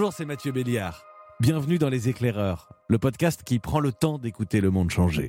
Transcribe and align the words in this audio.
Bonjour, 0.00 0.14
c'est 0.14 0.24
Mathieu 0.24 0.50
Béliard. 0.50 1.04
Bienvenue 1.40 1.76
dans 1.76 1.90
Les 1.90 2.08
Éclaireurs, 2.08 2.70
le 2.88 2.96
podcast 2.96 3.42
qui 3.44 3.58
prend 3.58 3.80
le 3.80 3.92
temps 3.92 4.16
d'écouter 4.16 4.62
le 4.62 4.70
monde 4.70 4.88
changer. 4.88 5.28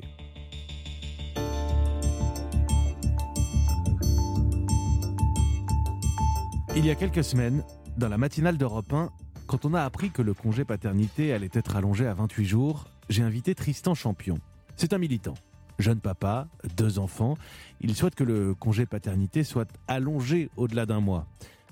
Il 6.74 6.86
y 6.86 6.90
a 6.90 6.96
quelques 6.96 7.26
semaines, 7.26 7.66
dans 7.98 8.08
la 8.08 8.18
matinale 8.18 8.58
d'Europe 8.58 8.94
1, 8.94 9.10
quand 9.46 9.66
on 9.66 9.74
a 9.74 9.82
appris 9.82 10.10
que 10.10 10.22
le 10.22 10.34
congé 10.34 10.64
paternité 10.64 11.34
allait 11.34 11.50
être 11.52 11.76
allongé 11.76 12.08
à 12.08 12.14
28 12.14 12.46
jours, 12.46 12.86
j'ai 13.10 13.24
invité 13.24 13.54
Tristan 13.56 13.94
Champion. 13.94 14.38
C'est 14.78 14.94
un 14.94 15.00
militant. 15.00 15.34
Jeune 15.80 16.00
papa, 16.00 16.48
deux 16.78 16.98
enfants, 16.98 17.36
il 17.82 17.94
souhaite 17.94 18.16
que 18.16 18.24
le 18.24 18.56
congé 18.56 18.86
paternité 18.86 19.44
soit 19.44 19.68
allongé 19.90 20.50
au-delà 20.56 20.86
d'un 20.86 21.02
mois. 21.02 21.28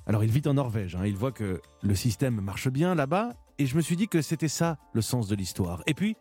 Alors 0.10 0.24
il 0.24 0.32
vit 0.32 0.42
en 0.48 0.56
Norvège, 0.56 0.96
hein. 0.96 1.06
il 1.06 1.16
voit 1.16 1.32
que 1.32 1.62
le 1.84 1.94
système 1.94 2.42
marche 2.42 2.68
bien 2.68 2.96
là-bas, 2.96 3.30
et 3.60 3.68
je 3.68 3.76
me 3.76 3.82
suis 3.82 3.96
dit 3.96 4.08
que 4.08 4.24
c'était 4.24 4.48
ça 4.48 4.80
le 4.92 5.04
sens 5.04 5.28
de 5.28 5.36
l'histoire. 5.36 5.84
Et 5.86 5.94
puis, 5.94 6.16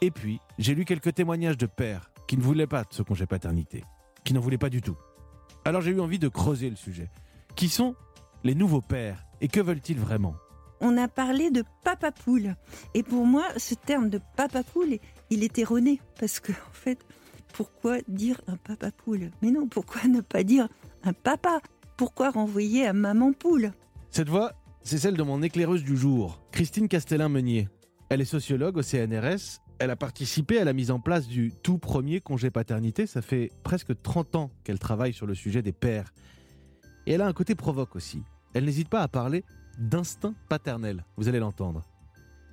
et 0.00 0.10
puis, 0.10 0.40
j'ai 0.56 0.74
lu 0.74 0.86
quelques 0.86 1.14
témoignages 1.14 1.58
de 1.58 1.66
pères 1.66 2.10
qui 2.26 2.38
ne 2.38 2.42
voulaient 2.42 2.66
pas 2.66 2.84
de 2.84 2.88
ce 2.94 3.02
congé 3.02 3.26
paternité, 3.26 3.84
qui 4.24 4.32
n'en 4.32 4.40
voulaient 4.40 4.56
pas 4.56 4.70
du 4.70 4.80
tout. 4.80 4.96
Alors 5.66 5.82
j'ai 5.82 5.90
eu 5.90 6.00
envie 6.00 6.18
de 6.18 6.28
creuser 6.28 6.70
le 6.70 6.76
sujet. 6.76 7.10
Qui 7.54 7.68
sont 7.68 7.94
les 8.44 8.54
nouveaux 8.54 8.80
pères 8.80 9.26
et 9.42 9.48
que 9.48 9.60
veulent-ils 9.60 9.98
vraiment? 9.98 10.34
On 10.80 10.96
a 10.96 11.06
parlé 11.06 11.50
de 11.50 11.64
papa 11.84 12.12
poule. 12.12 12.56
Et 12.94 13.02
pour 13.02 13.26
moi, 13.26 13.44
ce 13.58 13.74
terme 13.74 14.08
de 14.08 14.22
papa 14.36 14.62
poule, 14.62 15.00
il 15.28 15.44
est 15.44 15.58
erroné. 15.58 16.00
Parce 16.18 16.40
que, 16.40 16.52
en 16.52 16.72
fait, 16.72 17.04
pourquoi 17.52 17.98
dire 18.08 18.40
un 18.46 18.56
papa 18.56 18.90
poule? 18.90 19.32
Mais 19.42 19.50
non, 19.50 19.68
pourquoi 19.68 20.04
ne 20.04 20.22
pas 20.22 20.44
dire 20.44 20.66
un 21.02 21.12
papa? 21.12 21.60
Pourquoi 21.98 22.30
renvoyer 22.30 22.86
à 22.86 22.92
maman 22.94 23.32
poule? 23.32 23.72
Cette 24.10 24.28
voix, 24.28 24.52
c'est 24.82 24.98
celle 24.98 25.16
de 25.16 25.22
mon 25.24 25.42
éclaireuse 25.42 25.82
du 25.82 25.96
jour, 25.96 26.40
Christine 26.52 26.88
Castellin-Meunier. 26.88 27.68
Elle 28.08 28.20
est 28.20 28.24
sociologue 28.24 28.78
au 28.78 28.82
CNRS. 28.82 29.60
Elle 29.80 29.90
a 29.90 29.96
participé 29.96 30.60
à 30.60 30.64
la 30.64 30.72
mise 30.72 30.92
en 30.92 31.00
place 31.00 31.26
du 31.26 31.52
tout 31.62 31.76
premier 31.76 32.20
congé 32.20 32.50
paternité. 32.50 33.06
Ça 33.06 33.20
fait 33.20 33.50
presque 33.64 34.00
30 34.00 34.36
ans 34.36 34.50
qu'elle 34.64 34.78
travaille 34.78 35.12
sur 35.12 35.26
le 35.26 35.34
sujet 35.34 35.60
des 35.60 35.72
pères. 35.72 36.14
Et 37.06 37.12
elle 37.12 37.20
a 37.20 37.26
un 37.26 37.32
côté 37.32 37.56
provoque 37.56 37.96
aussi. 37.96 38.22
Elle 38.54 38.64
n'hésite 38.64 38.88
pas 38.88 39.02
à 39.02 39.08
parler 39.08 39.44
d'instinct 39.78 40.34
paternel. 40.48 41.04
Vous 41.16 41.28
allez 41.28 41.40
l'entendre. 41.40 41.82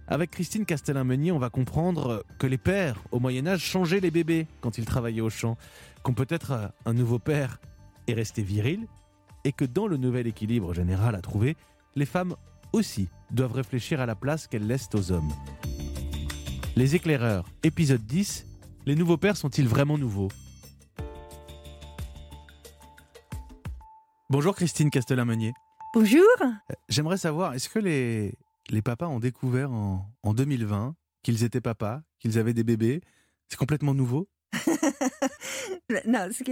Avec 0.07 0.31
Christine 0.31 0.65
Castellin-Meunier, 0.65 1.31
on 1.31 1.39
va 1.39 1.49
comprendre 1.49 2.25
que 2.39 2.47
les 2.47 2.57
pères, 2.57 3.01
au 3.11 3.19
Moyen-Âge, 3.19 3.61
changeaient 3.61 3.99
les 3.99 4.11
bébés 4.11 4.47
quand 4.61 4.79
ils 4.79 4.85
travaillaient 4.85 5.21
au 5.21 5.29
champ. 5.29 5.55
Qu'on 6.01 6.13
peut-être 6.13 6.73
un 6.85 6.93
nouveau 6.93 7.19
père 7.19 7.59
est 8.07 8.13
resté 8.13 8.41
viril 8.41 8.87
et 9.45 9.53
que 9.53 9.63
dans 9.63 9.87
le 9.87 9.95
nouvel 9.95 10.27
équilibre 10.27 10.73
général 10.73 11.15
à 11.15 11.21
trouver, 11.21 11.55
les 11.95 12.05
femmes 12.05 12.35
aussi 12.73 13.07
doivent 13.31 13.53
réfléchir 13.53 14.01
à 14.01 14.05
la 14.05 14.15
place 14.15 14.47
qu'elles 14.47 14.67
laissent 14.67 14.89
aux 14.93 15.11
hommes. 15.11 15.31
Les 16.75 16.95
éclaireurs, 16.95 17.45
épisode 17.63 18.05
10, 18.05 18.45
les 18.85 18.95
nouveaux 18.95 19.17
pères 19.17 19.37
sont-ils 19.37 19.67
vraiment 19.67 19.97
nouveaux? 19.97 20.29
Bonjour 24.29 24.55
Christine 24.55 24.89
Castellin-Meunier. 24.89 25.53
Bonjour. 25.93 26.25
J'aimerais 26.89 27.17
savoir, 27.17 27.53
est-ce 27.53 27.69
que 27.69 27.79
les, 27.79 28.33
les 28.69 28.81
papas 28.81 29.07
ont 29.07 29.19
découvert 29.19 29.71
en, 29.71 30.11
en 30.23 30.33
2020 30.33 30.95
qu'ils 31.23 31.43
étaient 31.43 31.61
papas, 31.61 32.01
qu'ils 32.19 32.37
avaient 32.37 32.53
des 32.53 32.63
bébés? 32.63 33.01
C'est 33.47 33.57
complètement 33.57 33.93
nouveau? 33.93 34.27
non, 36.07 36.29
ce 36.31 36.43
qui, 36.43 36.51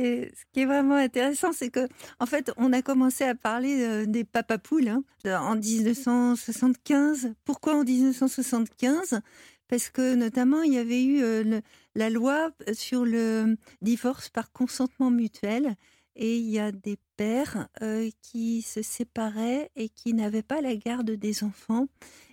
est, 0.62 0.66
vraiment 0.66 0.96
intéressant, 0.96 1.54
c'est 1.54 1.70
que, 1.70 1.88
en 2.20 2.26
fait, 2.28 2.52
on 2.58 2.72
a 2.72 2.84
commencé 2.84 3.24
à 3.24 3.34
parler 3.34 3.82
euh, 3.82 4.06
des 4.06 4.24
papapoules 4.24 4.88
hein, 4.88 5.04
en 5.26 5.56
1975. 5.56 7.34
Pourquoi 7.44 7.76
en 7.76 7.84
1975 7.84 9.22
Parce 9.68 9.90
que, 9.90 10.14
notamment, 10.14 10.62
il 10.62 10.74
y 10.74 10.78
avait 10.78 11.04
eu 11.04 11.24
euh, 11.24 11.62
la 11.96 12.12
loi 12.12 12.52
sur 12.74 13.06
le 13.06 13.58
divorce 13.82 14.30
par 14.30 14.52
consentement 14.52 15.10
mutuel. 15.10 15.76
Et 16.16 16.38
il 16.38 16.48
y 16.48 16.60
a 16.60 16.72
des 16.72 17.00
pères 17.18 17.70
euh, 17.82 18.08
qui 18.22 18.62
se 18.62 18.84
séparaient 18.84 19.72
et 19.76 19.90
qui 19.90 20.14
n'avaient 20.14 20.44
pas 20.44 20.62
la 20.62 20.76
garde 20.76 21.10
des 21.10 21.44
enfants 21.44 21.88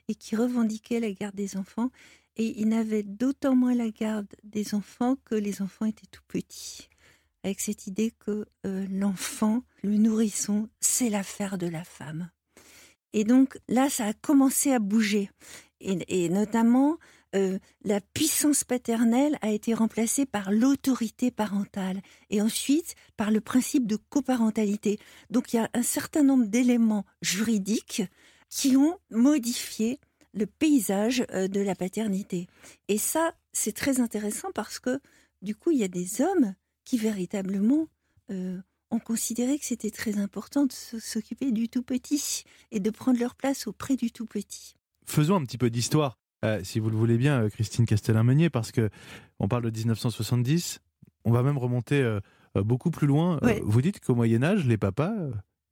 et 0.08 0.14
qui 0.14 0.36
revendiquaient 0.36 1.00
la 1.00 1.12
garde 1.12 1.34
des 1.34 1.56
enfants 1.56 1.88
et 2.36 2.60
il 2.60 2.68
n'avait 2.68 3.02
d'autant 3.02 3.56
moins 3.56 3.74
la 3.74 3.90
garde 3.90 4.28
des 4.44 4.74
enfants 4.74 5.16
que 5.24 5.34
les 5.34 5.62
enfants 5.62 5.86
étaient 5.86 6.06
tout 6.10 6.22
petits. 6.28 6.89
Avec 7.42 7.60
cette 7.60 7.86
idée 7.86 8.12
que 8.18 8.46
euh, 8.66 8.86
l'enfant, 8.90 9.62
le 9.82 9.96
nourrisson, 9.96 10.68
c'est 10.80 11.08
l'affaire 11.08 11.58
de 11.58 11.66
la 11.66 11.84
femme. 11.84 12.30
Et 13.12 13.24
donc 13.24 13.58
là, 13.68 13.88
ça 13.88 14.06
a 14.06 14.12
commencé 14.12 14.72
à 14.72 14.78
bouger. 14.78 15.30
Et, 15.80 16.28
notamment, 16.28 16.98
euh, 17.34 17.58
la 17.84 18.00
puissance 18.00 18.64
paternelle 18.64 19.38
a 19.40 19.50
été 19.50 19.72
remplacée 19.72 20.26
par 20.26 20.52
l'autorité 20.52 21.30
parentale 21.30 22.02
et 22.28 22.42
ensuite 22.42 22.94
par 23.16 23.30
le 23.30 23.40
principe 23.40 23.86
de 23.86 23.96
coparentalité. 23.96 24.98
Donc 25.30 25.52
il 25.52 25.56
y 25.56 25.60
a 25.60 25.70
un 25.72 25.82
certain 25.82 26.22
nombre 26.22 26.46
d'éléments 26.46 27.06
juridiques 27.22 28.02
qui 28.50 28.76
ont 28.76 28.98
modifié 29.10 30.00
le 30.34 30.46
paysage 30.46 31.24
euh, 31.32 31.48
de 31.48 31.60
la 31.60 31.74
paternité. 31.74 32.46
Et 32.88 32.98
ça, 32.98 33.34
c'est 33.52 33.74
très 33.74 34.00
intéressant 34.00 34.50
parce 34.54 34.78
que 34.78 35.00
du 35.40 35.54
coup, 35.54 35.70
il 35.70 35.78
y 35.78 35.84
a 35.84 35.88
des 35.88 36.20
hommes 36.20 36.54
qui 36.90 36.98
véritablement 36.98 37.86
euh, 38.32 38.58
ont 38.90 38.98
considéré 38.98 39.60
que 39.60 39.64
c'était 39.64 39.92
très 39.92 40.18
important 40.18 40.66
de 40.66 40.72
s'occuper 40.72 41.52
du 41.52 41.68
tout 41.68 41.84
petit 41.84 42.42
et 42.72 42.80
de 42.80 42.90
prendre 42.90 43.20
leur 43.20 43.36
place 43.36 43.68
auprès 43.68 43.94
du 43.94 44.10
tout 44.10 44.26
petit. 44.26 44.74
Faisons 45.06 45.36
un 45.36 45.44
petit 45.44 45.56
peu 45.56 45.70
d'histoire, 45.70 46.18
euh, 46.44 46.60
si 46.64 46.80
vous 46.80 46.90
le 46.90 46.96
voulez 46.96 47.16
bien, 47.16 47.48
Christine 47.48 47.86
Castellin-Meunier, 47.86 48.50
parce 48.50 48.72
que 48.72 48.90
on 49.38 49.46
parle 49.46 49.70
de 49.70 49.70
1970, 49.70 50.80
on 51.24 51.30
va 51.30 51.44
même 51.44 51.58
remonter 51.58 52.18
beaucoup 52.56 52.90
plus 52.90 53.06
loin. 53.06 53.38
vous 53.62 53.82
dites 53.82 54.00
qu'au 54.00 54.16
Moyen 54.16 54.42
Âge, 54.42 54.66
les 54.66 54.76
papas 54.76 55.14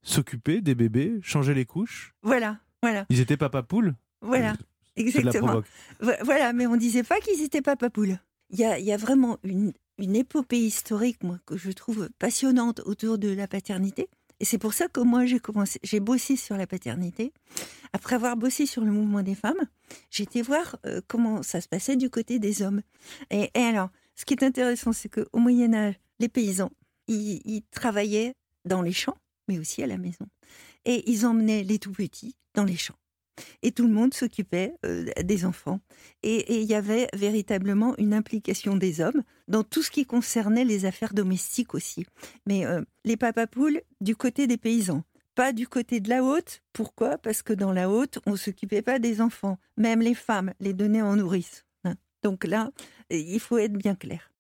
s'occupaient 0.03 0.61
des 0.61 0.77
bébés, 0.77 1.19
changeaient 1.21 1.55
les 1.55 1.67
couches. 1.67 2.15
Voilà, 2.23 2.61
voilà. 2.81 3.07
Ils 3.11 3.19
étaient 3.19 3.37
papa 3.37 3.65
poule 3.65 3.97
voilà, 4.21 4.55
exactement. 4.95 5.63
Voilà, 6.01 6.53
mais 6.53 6.69
on 6.69 6.77
disait 6.77 7.03
pas 7.03 7.19
qu'ils 7.19 7.43
étaient 7.43 7.63
pas 7.63 7.75
papoules. 7.75 8.21
Il 8.51 8.61
y 8.61 8.63
y 8.63 8.93
a, 8.93 8.97
vraiment 8.97 9.39
une, 9.43 9.73
une 9.99 10.17
épopée 10.17 10.61
historique, 10.61 11.23
moi, 11.23 11.39
que 11.47 11.57
je 11.57 11.71
trouve 11.71 12.09
passionnante 12.19 12.81
autour 12.87 13.19
de 13.19 13.29
la 13.29 13.49
paternité. 13.49 14.09
Et 14.41 14.45
c'est 14.45 14.59
pour 14.59 14.73
ça 14.73 14.89
que 14.89 15.01
moi, 15.01 15.27
j'ai 15.27 15.41
commencé, 15.41 15.81
j'ai 15.83 16.01
bossé 16.01 16.37
sur 16.37 16.57
la 16.57 16.67
paternité. 16.67 17.33
Après 17.93 18.15
avoir 18.15 18.37
bossé 18.37 18.67
sur 18.67 18.85
le 18.85 18.93
mouvement 18.93 19.23
des 19.23 19.35
femmes, 19.35 19.67
j'ai 20.11 20.23
été 20.23 20.43
voir 20.43 20.77
euh, 20.87 21.01
comment 21.09 21.43
ça 21.43 21.61
se 21.61 21.69
passait 21.69 21.97
du 21.97 22.09
côté 22.09 22.39
des 22.39 22.63
hommes. 22.63 22.83
Et, 23.31 23.51
alors, 23.55 23.91
ce 24.15 24.25
qui 24.25 24.35
est 24.35 24.45
intéressant, 24.45 24.93
c'est 24.93 25.09
qu'au 25.09 25.39
Moyen 25.39 25.75
Âge, 25.75 25.95
les 26.21 26.29
paysans, 26.29 26.71
ils, 27.09 27.41
ils, 27.45 27.63
travaillaient 27.73 28.35
dans 28.65 28.83
les 28.83 28.93
champs, 28.93 29.17
mais 29.49 29.59
aussi 29.59 29.83
à 29.83 29.87
la 29.87 29.99
maison. 29.99 30.27
Et 30.85 31.11
ils 31.11 31.27
emmenaient 31.27 31.65
les 31.65 31.79
tout 31.79 31.93
petits 31.93 32.37
dans 32.55 32.65
les 32.65 32.77
champs 32.77 32.99
et 33.63 33.73
tout 33.73 33.87
le 33.87 33.93
monde 33.93 34.15
s'occupait 34.15 34.75
euh, 34.85 35.07
des 35.23 35.45
enfants. 35.45 35.81
Et 36.23 36.61
il 36.61 36.69
y 36.69 36.75
avait 36.75 37.09
véritablement 37.13 37.97
une 37.99 38.15
implication 38.15 38.77
des 38.77 39.01
hommes 39.01 39.23
dans 39.49 39.65
tout 39.65 39.83
ce 39.83 39.91
qui 39.91 40.07
concernait 40.07 40.65
les 40.65 40.85
affaires 40.85 41.15
domestiques 41.15 41.75
aussi. 41.75 42.07
Mais 42.47 42.65
euh, 42.65 42.83
les 43.05 43.17
papapoules 43.17 43.83
du 44.01 44.15
côté 44.15 44.47
des 44.47 44.59
paysans, 44.59 45.03
pas 45.35 45.53
du 45.53 45.67
côté 45.67 46.01
de 46.01 46.09
la 46.09 46.23
haute. 46.23 46.63
Pourquoi? 46.73 47.19
Parce 47.19 47.43
que 47.43 47.53
dans 47.53 47.73
la 47.73 47.91
haute, 47.91 48.19
on 48.27 48.37
s'occupait 48.37 48.83
pas 48.83 48.99
des 48.99 49.21
enfants. 49.21 49.59
Même 49.77 50.01
les 50.01 50.15
femmes 50.15 50.53
les 50.61 50.73
donnaient 50.73 51.03
en 51.03 51.17
nourrice. 51.17 51.65
Hein. 51.85 51.95
Donc 52.23 52.45
là, 52.45 52.71
il 53.11 53.41
faut 53.41 53.59
être 53.59 53.75
bien 53.75 53.95
clair. 53.95 54.33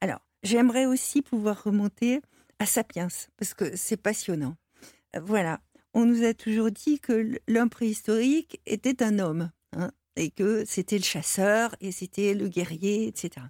Alors, 0.00 0.20
j'aimerais 0.42 0.86
aussi 0.86 1.22
pouvoir 1.22 1.64
remonter 1.64 2.20
à 2.58 2.66
Sapiens, 2.66 3.08
parce 3.36 3.54
que 3.54 3.76
c'est 3.76 3.96
passionnant. 3.96 4.56
Voilà, 5.18 5.60
on 5.94 6.04
nous 6.04 6.24
a 6.24 6.34
toujours 6.34 6.70
dit 6.70 7.00
que 7.00 7.38
l'homme 7.48 7.70
préhistorique 7.70 8.60
était 8.66 9.02
un 9.02 9.18
homme, 9.18 9.50
hein, 9.72 9.90
et 10.16 10.30
que 10.30 10.64
c'était 10.66 10.98
le 10.98 11.04
chasseur, 11.04 11.74
et 11.80 11.92
c'était 11.92 12.34
le 12.34 12.48
guerrier, 12.48 13.06
etc. 13.06 13.46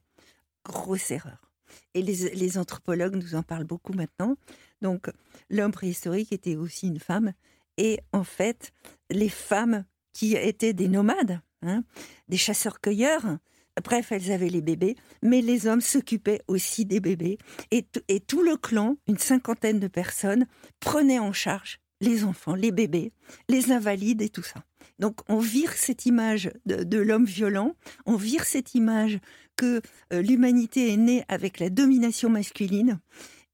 Grosse 0.67 1.11
erreur. 1.11 1.53
Et 1.95 2.03
les, 2.03 2.59
anthropologues 2.59 3.17
nous 3.17 3.35
en 3.35 3.43
parlent 3.43 3.65
beaucoup 3.65 3.93
maintenant. 3.93 4.37
Donc, 4.83 5.11
l'homme 5.51 5.73
préhistorique 5.73 6.33
était 6.33 6.57
aussi 6.57 6.89
une 6.89 7.01
femme. 7.01 7.33
Et 7.77 8.01
en 8.13 8.25
fait, 8.25 8.73
les 9.11 9.29
femmes 9.29 9.85
qui 10.13 10.35
étaient 10.35 10.73
des 10.73 10.89
nomades, 10.89 11.41
hein, 11.63 11.85
des 12.29 12.37
chasseurs-cueilleurs, 12.37 13.39
bref, 13.83 14.13
elles 14.13 14.33
avaient 14.33 14.49
les 14.49 14.63
bébés, 14.63 14.97
mais 15.23 15.41
les 15.41 15.67
hommes 15.67 15.81
s'occupaient 15.81 16.43
aussi 16.49 16.85
des 16.85 17.01
bébés. 17.01 17.39
et, 17.71 18.21
tout 18.21 18.43
le 18.43 18.57
clan, 18.57 18.97
une 19.07 19.19
cinquantaine 19.19 19.81
de 19.81 19.89
personnes, 19.89 20.47
prenait 20.81 21.19
en 21.19 21.33
charge 21.33 21.79
les 22.01 22.25
enfants, 22.25 22.55
les 22.55 22.73
bébés, 22.73 23.13
les 23.49 23.73
invalides 23.73 24.23
et 24.23 24.29
tout 24.29 24.43
ça. 24.43 24.65
Donc 24.99 25.21
on 25.29 25.39
vire 25.39 25.73
cette 25.73 26.07
image 26.07 26.51
de, 26.65 26.99
l'homme 26.99 27.25
violent, 27.25 27.75
on 28.07 28.17
vire 28.17 28.45
cette 28.45 28.75
image 28.75 29.19
que 29.57 29.81
euh, 30.13 30.23
l'humanité 30.23 30.93
est 30.93 30.97
née 30.97 31.25
avec 31.29 31.59
la 31.61 31.71
domination 31.71 32.31
masculine. 32.31 32.99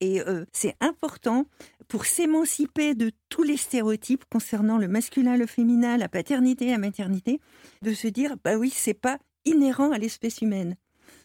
Et 0.01 0.21
euh, 0.21 0.45
c'est 0.53 0.77
important 0.81 1.47
pour 1.89 2.07
s'émanciper 2.07 2.95
de 2.95 3.13
tous 3.29 3.43
les 3.43 3.57
stéréotypes 3.57 4.25
concernant 4.31 4.79
le 4.79 4.89
masculin, 4.89 5.37
le 5.37 5.47
féminin, 5.47 5.97
la 5.97 6.09
paternité, 6.09 6.71
la 6.71 6.79
maternité, 6.79 7.41
de 7.83 7.93
se 7.93 8.09
dire 8.09 8.37
bah 8.43 8.57
oui, 8.57 8.73
c'est 8.75 8.95
pas 8.95 9.19
inhérent 9.45 9.91
à 9.91 9.99
l'espèce 9.99 10.41
humaine. 10.41 10.77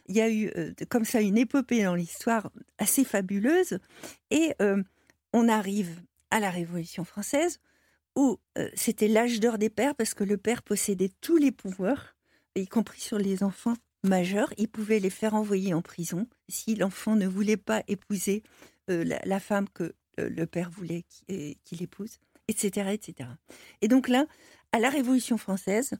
Il 0.08 0.16
y 0.16 0.22
a 0.22 0.30
eu 0.30 0.52
euh, 0.58 0.74
comme 0.90 1.06
ça 1.06 1.22
une 1.22 1.38
épopée 1.38 1.84
dans 1.84 1.96
l'histoire 1.96 2.52
assez 2.78 3.04
fabuleuse 3.04 3.80
et 4.32 4.54
on 5.34 5.50
arrive 5.50 6.02
à 6.32 6.40
la 6.40 6.50
Révolution 6.50 7.04
française 7.04 7.60
euh, 8.18 8.70
c'était 8.74 9.08
l'âge 9.08 9.40
d'or 9.40 9.58
des 9.58 9.70
pères 9.70 9.96
parce 9.96 10.14
que 10.14 10.24
le 10.24 10.38
père 10.38 10.64
possédait 10.64 11.12
tous 11.22 11.38
les 11.38 11.52
pouvoirs, 11.52 12.16
y 12.56 12.68
compris 12.68 13.02
sur 13.02 13.18
les 13.18 13.44
enfants 13.44 13.76
majeurs. 14.04 14.52
Il 14.58 14.68
pouvait 14.68 15.00
les 15.00 15.10
faire 15.10 15.34
envoyer 15.34 15.74
en 15.74 15.82
prison 15.82 16.28
si 16.50 16.76
l'enfant 16.76 17.16
ne 17.16 17.28
voulait 17.28 17.58
pas 17.58 17.84
épouser 17.88 18.44
la, 18.88 19.40
femme 19.40 19.68
que 19.70 19.94
le 20.18 20.46
père 20.46 20.70
voulait 20.72 21.04
qu'il 21.28 21.84
épouse, 21.84 22.18
etc., 22.48 22.92
etc. 22.94 23.30
Et 23.82 23.88
donc 23.88 24.08
là, 24.08 24.26
à 24.72 24.80
la 24.80 24.90
Révolution 24.90 25.38
française, 25.38 25.94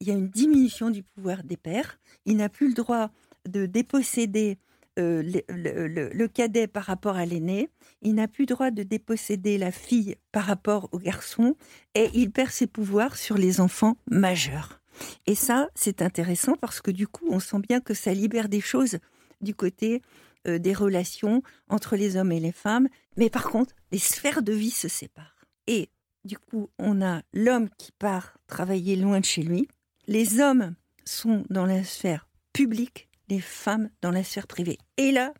il 0.00 0.08
y 0.08 0.10
a 0.10 0.14
une 0.14 0.30
diminution 0.30 0.90
du 0.90 1.02
pouvoir 1.02 1.44
des 1.44 1.56
pères. 1.56 2.00
Il 2.24 2.38
n'a 2.38 2.48
plus 2.48 2.68
le 2.68 2.74
droit 2.74 3.10
de 3.48 3.66
déposséder 3.66 4.58
euh, 4.98 5.22
le, 5.48 6.26
cadet 6.26 6.66
par 6.66 6.84
rapport 6.84 7.16
à 7.16 7.24
l'aîné. 7.24 7.68
Il 8.02 8.14
n'a 8.14 8.28
plus 8.28 8.46
droit 8.46 8.70
de 8.70 8.82
déposséder 8.82 9.58
la 9.58 9.70
fille 9.70 10.16
par 10.32 10.44
rapport 10.44 10.88
au 10.92 10.98
garçon. 10.98 11.56
Et 11.94 12.10
il 12.14 12.30
perd 12.30 12.50
ses 12.50 12.66
pouvoirs 12.66 13.16
sur 13.16 13.36
les 13.36 13.60
enfants 13.60 13.96
majeurs. 14.10 14.80
Et 15.26 15.34
ça, 15.34 15.68
c'est 15.74 16.02
intéressant 16.02 16.56
parce 16.60 16.80
que 16.80 16.90
du 16.90 17.06
coup, 17.06 17.26
on 17.30 17.40
sent 17.40 17.60
bien 17.66 17.80
que 17.80 17.94
ça 17.94 18.12
libère 18.12 18.48
des 18.48 18.60
choses 18.60 18.98
du 19.40 19.54
côté 19.54 20.02
euh, 20.48 20.58
des 20.58 20.72
relations 20.72 21.42
entre 21.68 21.96
les 21.96 22.16
hommes 22.16 22.32
et 22.32 22.40
les 22.40 22.52
femmes. 22.52 22.88
Mais 23.16 23.28
par 23.28 23.44
contre, 23.44 23.74
les 23.92 23.98
sphères 23.98 24.42
de 24.42 24.52
vie 24.52 24.70
se 24.70 24.88
séparent. 24.88 25.44
Et 25.66 25.90
du 26.24 26.38
coup, 26.38 26.70
on 26.78 27.02
a 27.02 27.22
l'homme 27.34 27.68
qui 27.76 27.92
part 27.92 28.38
travailler 28.46 28.96
loin 28.96 29.20
de 29.20 29.24
chez 29.24 29.42
lui. 29.42 29.68
Les 30.06 30.40
hommes 30.40 30.74
sont 31.04 31.44
dans 31.50 31.66
la 31.66 31.84
sphère 31.84 32.26
publique, 32.54 33.09
les 33.30 33.40
femmes 33.40 33.88
dans 34.02 34.10
la 34.10 34.24
sphère 34.24 34.46
privée. 34.46 34.78
Et 34.96 35.12
là, 35.12 35.32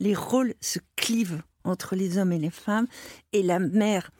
les 0.00 0.14
rôles 0.14 0.54
se 0.60 0.80
clivent 0.96 1.42
entre 1.62 1.94
les 1.94 2.18
hommes 2.18 2.32
et 2.32 2.38
les 2.38 2.50
femmes. 2.50 2.86
Et 3.32 3.42
la 3.42 3.58
mère 3.58 4.10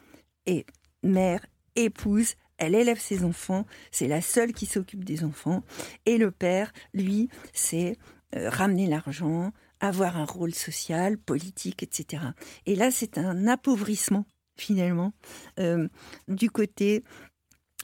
est 0.45 0.65
mère, 1.03 1.45
épouse, 1.75 2.35
elle 2.57 2.75
élève 2.75 2.99
ses 2.99 3.23
enfants, 3.23 3.65
c'est 3.91 4.07
la 4.07 4.21
seule 4.21 4.53
qui 4.53 4.65
s'occupe 4.65 5.03
des 5.03 5.23
enfants. 5.23 5.63
Et 6.05 6.17
le 6.17 6.31
père, 6.31 6.71
lui, 6.93 7.29
c'est 7.53 7.97
euh, 8.35 8.49
ramener 8.49 8.87
l'argent, 8.87 9.51
avoir 9.79 10.17
un 10.17 10.25
rôle 10.25 10.53
social, 10.53 11.17
politique, 11.17 11.83
etc. 11.83 12.23
Et 12.65 12.75
là, 12.75 12.91
c'est 12.91 13.17
un 13.17 13.47
appauvrissement, 13.47 14.25
finalement, 14.55 15.13
euh, 15.59 15.87
du 16.27 16.49
côté 16.49 17.03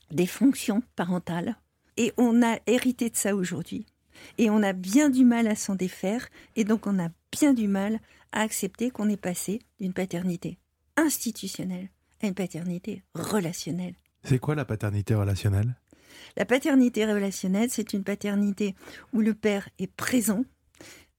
des 0.10 0.28
fonctions 0.28 0.82
parentales. 0.96 1.58
Et 1.98 2.14
on 2.18 2.42
a 2.42 2.58
hérité 2.68 3.10
de 3.10 3.18
ça 3.18 3.36
aujourd'hui. 3.36 3.86
Et 4.38 4.50
on 4.50 4.64
a 4.64 4.74
bien 4.74 5.10
du 5.10 5.26
mal 5.26 5.48
à 5.48 5.56
s'en 5.56 5.76
défaire. 5.76 6.28
Et 6.56 6.64
donc, 6.64 6.88
on 6.88 7.00
a 7.00 7.10
bien 7.32 7.54
du 7.54 7.68
mal 7.68 8.00
à 8.32 8.42
accepter 8.42 8.92
qu'on 8.92 9.10
est 9.10 9.18
passé 9.18 9.62
d'une 9.80 9.94
paternité 9.94 10.58
institutionnelle 10.98 11.90
à 12.22 12.28
une 12.28 12.34
paternité 12.34 13.04
relationnelle. 13.14 13.96
C'est 14.24 14.40
quoi 14.40 14.56
la 14.56 14.66
paternité 14.66 15.16
relationnelle? 15.16 15.76
La 16.38 16.46
paternité 16.46 17.06
relationnelle, 17.06 17.70
c'est 17.72 17.94
une 17.94 18.04
paternité 18.04 18.76
où 19.14 19.22
le 19.22 19.34
père 19.34 19.70
est 19.80 19.92
présent 19.92 20.44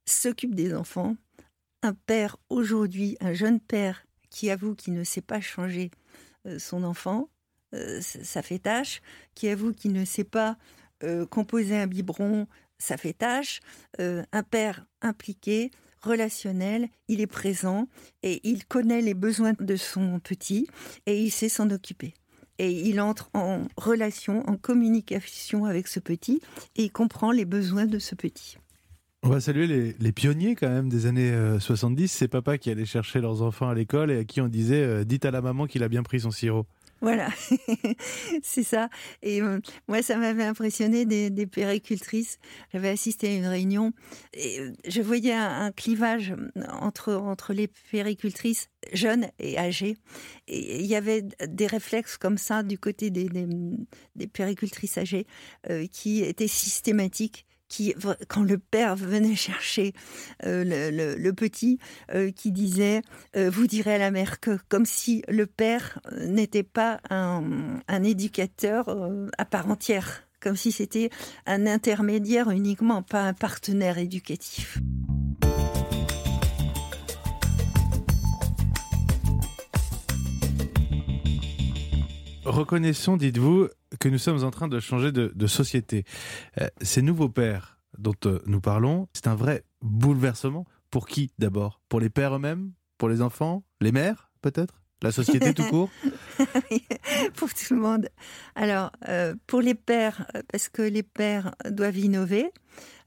s'occupe 0.05 0.55
des 0.55 0.75
enfants. 0.75 1.17
Un 1.83 1.95
père 1.95 2.37
aujourd'hui, 2.49 3.17
un 3.21 3.33
jeune 3.33 3.61
père 3.61 4.07
qui 4.31 4.51
avoue 4.51 4.75
qu'il 4.75 4.95
ne 4.95 5.05
sait 5.05 5.21
pas 5.21 5.41
changer 5.41 5.91
euh, 6.47 6.59
son 6.59 6.85
enfant, 6.85 7.29
euh, 7.75 8.01
ça 8.01 8.43
fait 8.43 8.59
tâche, 8.59 9.03
qui 9.35 9.49
avoue 9.49 9.73
qu'il 9.73 9.93
ne 9.93 10.05
sait 10.05 10.25
pas 10.25 10.57
euh, 11.03 11.27
composer 11.27 11.77
un 11.77 11.87
biberon, 11.87 12.47
ça 12.83 12.97
fait 12.97 13.13
tâche. 13.13 13.61
un 13.99 14.43
père 14.43 14.87
impliqué, 15.01 15.71
relationnel, 16.03 16.89
il 17.09 17.21
est 17.21 17.27
présent 17.27 17.89
et 18.23 18.41
il 18.45 18.65
connaît 18.67 19.01
les 19.01 19.15
besoins 19.15 19.55
de 19.59 19.77
son 19.77 20.21
petit 20.21 20.67
et 21.07 21.23
il 21.23 21.31
sait 21.31 21.49
s'en 21.49 21.71
occuper. 21.71 22.15
Et 22.59 22.71
il 22.71 23.01
entre 23.01 23.31
en 23.35 23.63
relation, 23.77 24.49
en 24.49 24.57
communication 24.57 25.65
avec 25.65 25.89
ce 25.89 26.01
petit 26.01 26.41
et 26.77 26.85
il 26.85 26.93
comprend 26.93 27.33
les 27.33 27.45
besoins 27.45 27.87
de 27.87 27.99
ce 27.99 28.15
petit. 28.15 28.59
On 29.25 29.29
va 29.29 29.41
saluer 29.41 29.95
les, 29.99 30.13
pionniers 30.13 30.57
quand 30.57 30.69
même 30.69 30.89
des 30.89 31.07
années 31.07 31.33
70. 31.61 32.03
Euh, 32.03 32.07
C'est 32.09 32.29
papa 32.29 32.59
qui 32.59 32.71
allait 32.71 32.85
chercher 32.85 33.21
leurs 33.21 33.41
enfants 33.43 33.69
à 33.69 33.75
l'école 33.75 34.11
et 34.11 34.19
à 34.19 34.25
qui 34.25 34.41
on 34.41 34.49
disait 34.49 34.83
euh, 34.83 35.05
dites 35.05 35.25
à 35.25 35.31
la 35.31 35.41
maman 35.41 35.67
qu'il 35.67 35.85
a 35.85 35.89
bien 35.89 36.03
pris 36.03 36.21
son 36.21 36.33
sirop. 36.33 36.67
Voilà, 37.03 37.31
c'est 38.45 38.63
ça. 38.63 38.89
Et 39.23 39.43
euh, 39.43 39.59
moi, 39.89 40.03
ça 40.03 40.17
m'avait 40.17 40.45
impressionné 40.45 41.05
des, 41.05 41.47
péricultrices. 41.49 42.39
J'avais 42.73 42.91
assisté 42.91 43.27
à 43.27 43.35
une 43.35 43.47
réunion 43.47 43.93
et 44.33 44.61
je 44.87 45.03
voyais 45.03 45.33
un, 45.33 45.73
clivage 45.73 46.33
entre, 46.81 47.15
entre 47.15 47.55
les 47.55 47.69
péricultrices 47.91 48.69
jeunes 48.93 49.27
et 49.41 49.59
âgées. 49.59 49.97
Et 50.47 50.79
il 50.79 50.87
y 50.87 50.95
avait 50.95 51.23
des 51.49 51.67
réflexes 51.67 52.17
comme 52.17 52.39
ça 52.39 52.63
du 52.63 52.79
côté 52.79 53.11
des, 53.11 53.29
des, 53.29 53.49
des 54.15 54.29
péricultrices 54.29 54.97
âgées 54.97 55.27
qui 55.91 56.23
étaient 56.23 56.47
systématiques 56.47 57.47
quand 58.29 58.43
le 58.43 58.59
père 58.59 58.97
venait 58.97 59.35
chercher 59.35 59.93
euh, 60.45 61.17
le, 61.17 61.33
petit, 61.33 61.79
euh, 62.15 62.31
qui 62.31 62.53
disait 62.53 63.03
euh, 63.37 63.51
Vous 63.51 63.67
direz 63.67 63.95
à 63.95 63.99
la 63.99 64.11
mère 64.11 64.41
que, 64.41 64.59
comme 64.69 64.87
si 64.87 65.23
le 65.29 65.47
père 65.47 65.99
n'était 66.21 66.63
pas 66.63 67.01
un, 67.11 67.81
un 67.89 68.03
éducateur 68.03 68.97
à 69.39 69.45
part 69.45 69.69
entière, 69.71 70.25
comme 70.41 70.57
si 70.57 70.73
c'était 70.73 71.11
un 71.47 71.67
intermédiaire 71.67 72.51
uniquement, 72.51 73.03
pas 73.03 73.23
un 73.23 73.33
partenaire 73.33 73.99
éducatif. 73.99 74.79
Reconnaissons, 82.45 83.17
dites-vous, 83.17 83.69
que 84.01 84.09
nous 84.09 84.19
sommes 84.19 84.45
en 84.45 84.51
train 84.51 84.69
de 84.69 84.81
changer 84.81 85.13
de, 85.13 85.47
société. 85.47 86.05
Euh, 86.61 86.69
ces 86.81 87.03
nouveaux 87.03 87.29
pères 87.29 87.79
dont 87.99 88.15
euh, 88.27 88.41
nous 88.47 88.61
parlons, 88.61 89.09
c'est 89.13 89.27
un 89.27 89.35
vrai 89.35 89.65
bouleversement. 89.83 90.67
Pour 90.91 91.07
qui 91.07 91.33
d'abord? 91.39 91.81
Pour 91.89 92.01
les 92.01 92.11
pères 92.11 92.37
eux-mêmes? 92.37 92.73
Pour 92.99 93.09
les 93.09 93.23
enfants? 93.23 93.65
Les 93.81 93.93
mères 93.93 94.31
peut-être? 94.43 94.83
La 95.03 95.11
société 95.11 95.53
tout 95.53 95.65
court? 95.65 95.91
Pour 97.35 97.53
tout 97.53 97.75
le 97.75 97.81
monde. 97.81 98.09
Alors, 98.55 98.93
euh, 99.09 99.35
pour 99.49 99.61
les 99.61 99.75
pères, 99.75 100.31
parce 100.51 100.69
que 100.69 100.83
les 100.83 101.03
pères 101.03 101.55
doivent 101.69 101.99
innover, 101.99 102.53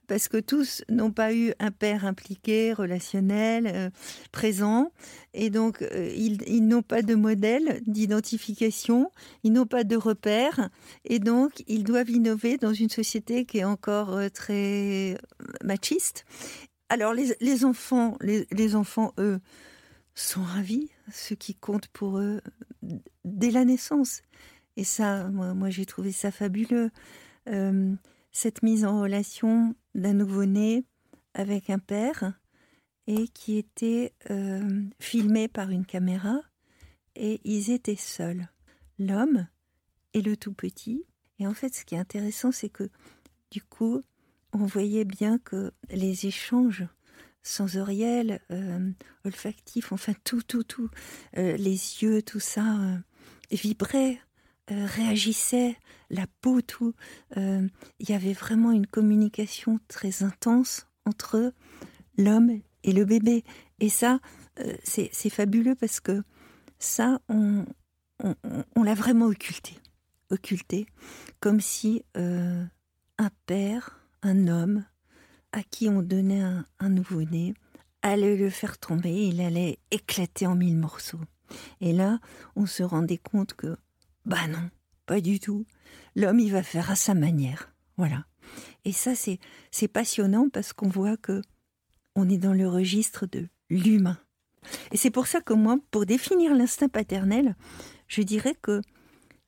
parce 0.08 0.28
que 0.28 0.38
tous 0.38 0.84
n'ont 0.90 1.12
pas 1.12 1.34
eu 1.34 1.54
un 1.60 1.72
père 1.72 2.06
impliqué, 2.06 2.74
relationnel, 2.74 3.68
euh, 3.68 3.90
présent, 4.32 4.92
et 5.34 5.50
donc 5.50 5.82
euh, 5.82 6.12
ils, 6.16 6.68
n'ont 6.68 6.82
pas 6.82 7.02
de 7.02 7.16
modèle 7.16 7.82
d'identification, 7.88 9.12
ils 9.44 9.52
n'ont 9.52 9.66
pas 9.66 9.84
de 9.84 9.96
repères, 9.96 10.70
et 11.04 11.20
donc 11.20 11.64
ils 11.68 11.84
doivent 11.84 12.10
innover 12.10 12.58
dans 12.58 12.74
une 12.74 12.90
société 12.90 13.46
qui 13.46 13.60
est 13.60 13.64
encore 13.64 14.14
euh, 14.14 14.30
très 14.30 15.18
machiste. 15.64 16.26
Alors 16.90 17.14
les, 17.14 17.66
enfants, 17.66 18.18
les, 18.22 18.76
enfants, 18.76 19.14
eux, 19.18 19.40
sont 20.14 20.44
ravis, 20.44 20.90
ce 21.12 21.34
qui 21.34 21.56
compte 21.56 21.88
pour 21.88 22.20
eux 22.20 22.42
dès 23.24 23.50
la 23.50 23.66
naissance. 23.66 24.22
Et 24.78 24.84
ça, 24.84 25.30
moi, 25.30 25.70
j'ai 25.72 25.86
trouvé 25.86 26.12
ça 26.12 26.30
fabuleux. 26.32 26.92
cette 28.32 28.62
mise 28.62 28.86
en 28.86 29.02
relation 29.02 29.76
d'un 29.96 30.14
nouveau-né 30.14 30.86
avec 31.34 31.70
un 31.70 31.80
père 31.80 32.34
et 33.08 33.28
qui 33.30 33.58
était 33.58 34.14
euh, 34.30 34.84
filmé 35.00 35.48
par 35.48 35.72
une 35.72 35.86
caméra 35.86 36.40
et 37.16 37.40
ils 37.44 37.72
étaient 37.72 37.96
seuls, 37.96 38.48
l'homme 39.00 39.48
et 40.14 40.22
le 40.22 40.38
tout 40.38 40.54
petit. 40.54 41.06
Et 41.40 41.48
en 41.48 41.54
fait, 41.54 41.74
ce 41.74 41.86
qui 41.86 41.96
est 41.96 42.00
intéressant, 42.00 42.52
c'est 42.52 42.70
que 42.70 42.90
du 43.52 43.62
coup, 43.62 44.04
on 44.54 44.66
voyait 44.66 45.06
bien 45.06 45.38
que 45.38 45.72
les 45.90 46.28
échanges 46.28 46.86
sensoriels, 47.44 48.42
euh, 48.52 48.92
olfactifs, 49.24 49.92
enfin 49.92 50.14
tout, 50.24 50.42
tout, 50.42 50.64
tout, 50.64 50.90
euh, 51.38 51.56
les 51.58 52.04
yeux, 52.04 52.22
tout 52.22 52.40
ça, 52.40 53.02
vibraient 53.52 54.20
euh, 54.72 54.86
réagissait, 54.88 55.78
la 56.10 56.26
peau, 56.42 56.62
tout. 56.62 56.94
Euh, 57.38 57.68
il 58.00 58.10
y 58.10 58.14
avait 58.14 58.34
vraiment 58.34 58.72
une 58.72 58.88
communication 58.88 59.80
très 59.88 60.24
intense 60.24 60.88
entre 61.06 61.54
l'homme 62.18 62.62
et 62.84 62.92
le 62.92 63.06
bébé. 63.06 63.44
Et 63.80 63.90
ça, 63.90 64.20
euh, 64.60 64.76
c'est 64.84 65.30
fabuleux 65.30 65.76
parce 65.76 66.00
que 66.00 66.24
ça, 66.80 67.20
on, 67.30 67.66
on, 68.76 68.84
l'a 68.84 68.96
vraiment 68.96 69.28
occulté. 69.28 69.78
Occulté, 70.32 70.88
comme 71.40 71.62
si 71.62 72.04
un 72.16 73.30
père, 73.46 74.00
un 74.24 74.48
homme, 74.48 74.84
à 75.52 75.62
qui 75.64 75.88
on 75.88 76.02
donnait 76.02 76.42
un, 76.42 76.66
un 76.80 76.90
nouveau-né, 76.90 77.54
allait 78.02 78.36
le 78.36 78.50
faire 78.50 78.78
tomber, 78.78 79.28
il 79.28 79.42
allait 79.42 79.80
éclater 79.92 80.48
en 80.48 80.56
mille 80.56 80.78
morceaux. 80.78 81.22
Et 81.82 81.94
là, 81.94 82.20
on 82.56 82.66
se 82.66 82.84
rendait 82.84 83.18
compte 83.18 83.54
que, 83.54 83.78
bah 84.26 84.48
non, 84.48 84.70
pas 85.06 85.22
du 85.22 85.40
tout. 85.40 85.66
L'homme, 86.16 86.40
il 86.40 86.52
va 86.52 86.64
faire 86.64 86.90
à 86.90 86.96
sa 86.96 87.14
manière. 87.14 87.72
Voilà. 87.98 88.26
Et 88.84 88.92
ça, 88.92 89.14
c'est, 89.16 89.40
passionnant 89.88 90.50
parce 90.50 90.74
qu'on 90.74 90.90
voit 90.90 91.18
que 91.18 91.42
on 92.16 92.30
est 92.30 92.38
dans 92.38 92.54
le 92.54 92.68
registre 92.68 93.26
de 93.26 93.48
l'humain. 93.70 94.18
Et 94.92 94.98
c'est 94.98 95.12
pour 95.12 95.28
ça 95.28 95.42
que 95.42 95.54
moi, 95.54 95.78
pour 95.92 96.06
définir 96.06 96.56
l'instinct 96.56 96.88
paternel, 96.88 97.56
je 98.08 98.22
dirais 98.22 98.56
que 98.60 98.82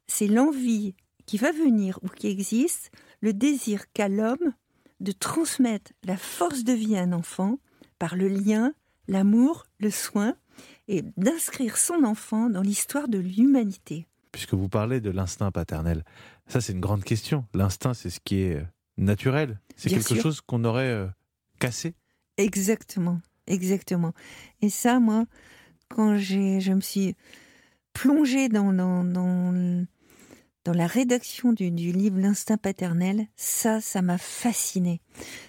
c'est 0.07 0.27
l'envie 0.27 0.95
qui 1.25 1.37
va 1.37 1.51
venir 1.51 1.99
ou 2.03 2.07
qui 2.07 2.27
existe, 2.27 2.91
le 3.21 3.33
désir 3.33 3.91
qu'a 3.93 4.09
l'homme 4.09 4.53
de 4.99 5.11
transmettre 5.11 5.91
la 6.03 6.17
force 6.17 6.63
de 6.63 6.73
vie 6.73 6.97
à 6.97 7.01
un 7.01 7.13
enfant 7.13 7.59
par 7.99 8.15
le 8.15 8.27
lien, 8.27 8.73
l'amour, 9.07 9.65
le 9.79 9.91
soin, 9.91 10.35
et 10.87 11.03
d'inscrire 11.17 11.77
son 11.77 12.03
enfant 12.03 12.49
dans 12.49 12.61
l'histoire 12.61 13.07
de 13.07 13.17
l'humanité. 13.17 14.07
Puisque 14.37 14.53
vous 14.53 14.69
parlez 14.69 15.01
de 15.01 15.09
l'instinct 15.09 15.49
paternel, 15.49 16.03
ça 16.45 16.61
c'est 16.61 16.71
une 16.71 16.79
grande 16.79 17.03
question. 17.03 17.47
L'instinct, 17.55 17.95
c'est 17.95 18.11
ce 18.11 18.19
qui 18.19 18.41
est 18.41 18.57
euh, 18.57 18.65
naturel. 18.95 19.59
C'est 19.75 19.89
quelque 19.89 20.13
chose 20.13 20.41
qu'on 20.41 20.63
aurait 20.63 20.91
euh, 20.91 21.07
cassé. 21.59 21.95
Exactement, 22.37 23.19
exactement. 23.47 24.13
Et 24.61 24.69
ça, 24.69 24.99
moi, 24.99 25.25
quand 25.89 26.17
je 26.19 26.71
me 26.71 26.81
suis 26.81 27.15
plongée 27.93 28.47
dans, 28.47 28.71
dans, 28.73 29.03
dans, 29.03 29.87
la 30.67 30.85
rédaction 30.85 31.51
du, 31.51 31.71
du 31.71 31.91
livre 31.91 32.19
L'instinct 32.19 32.57
paternel, 32.57 33.25
ça, 33.35 33.81
ça 33.81 34.03
m'a 34.03 34.19
fasciné 34.19 35.01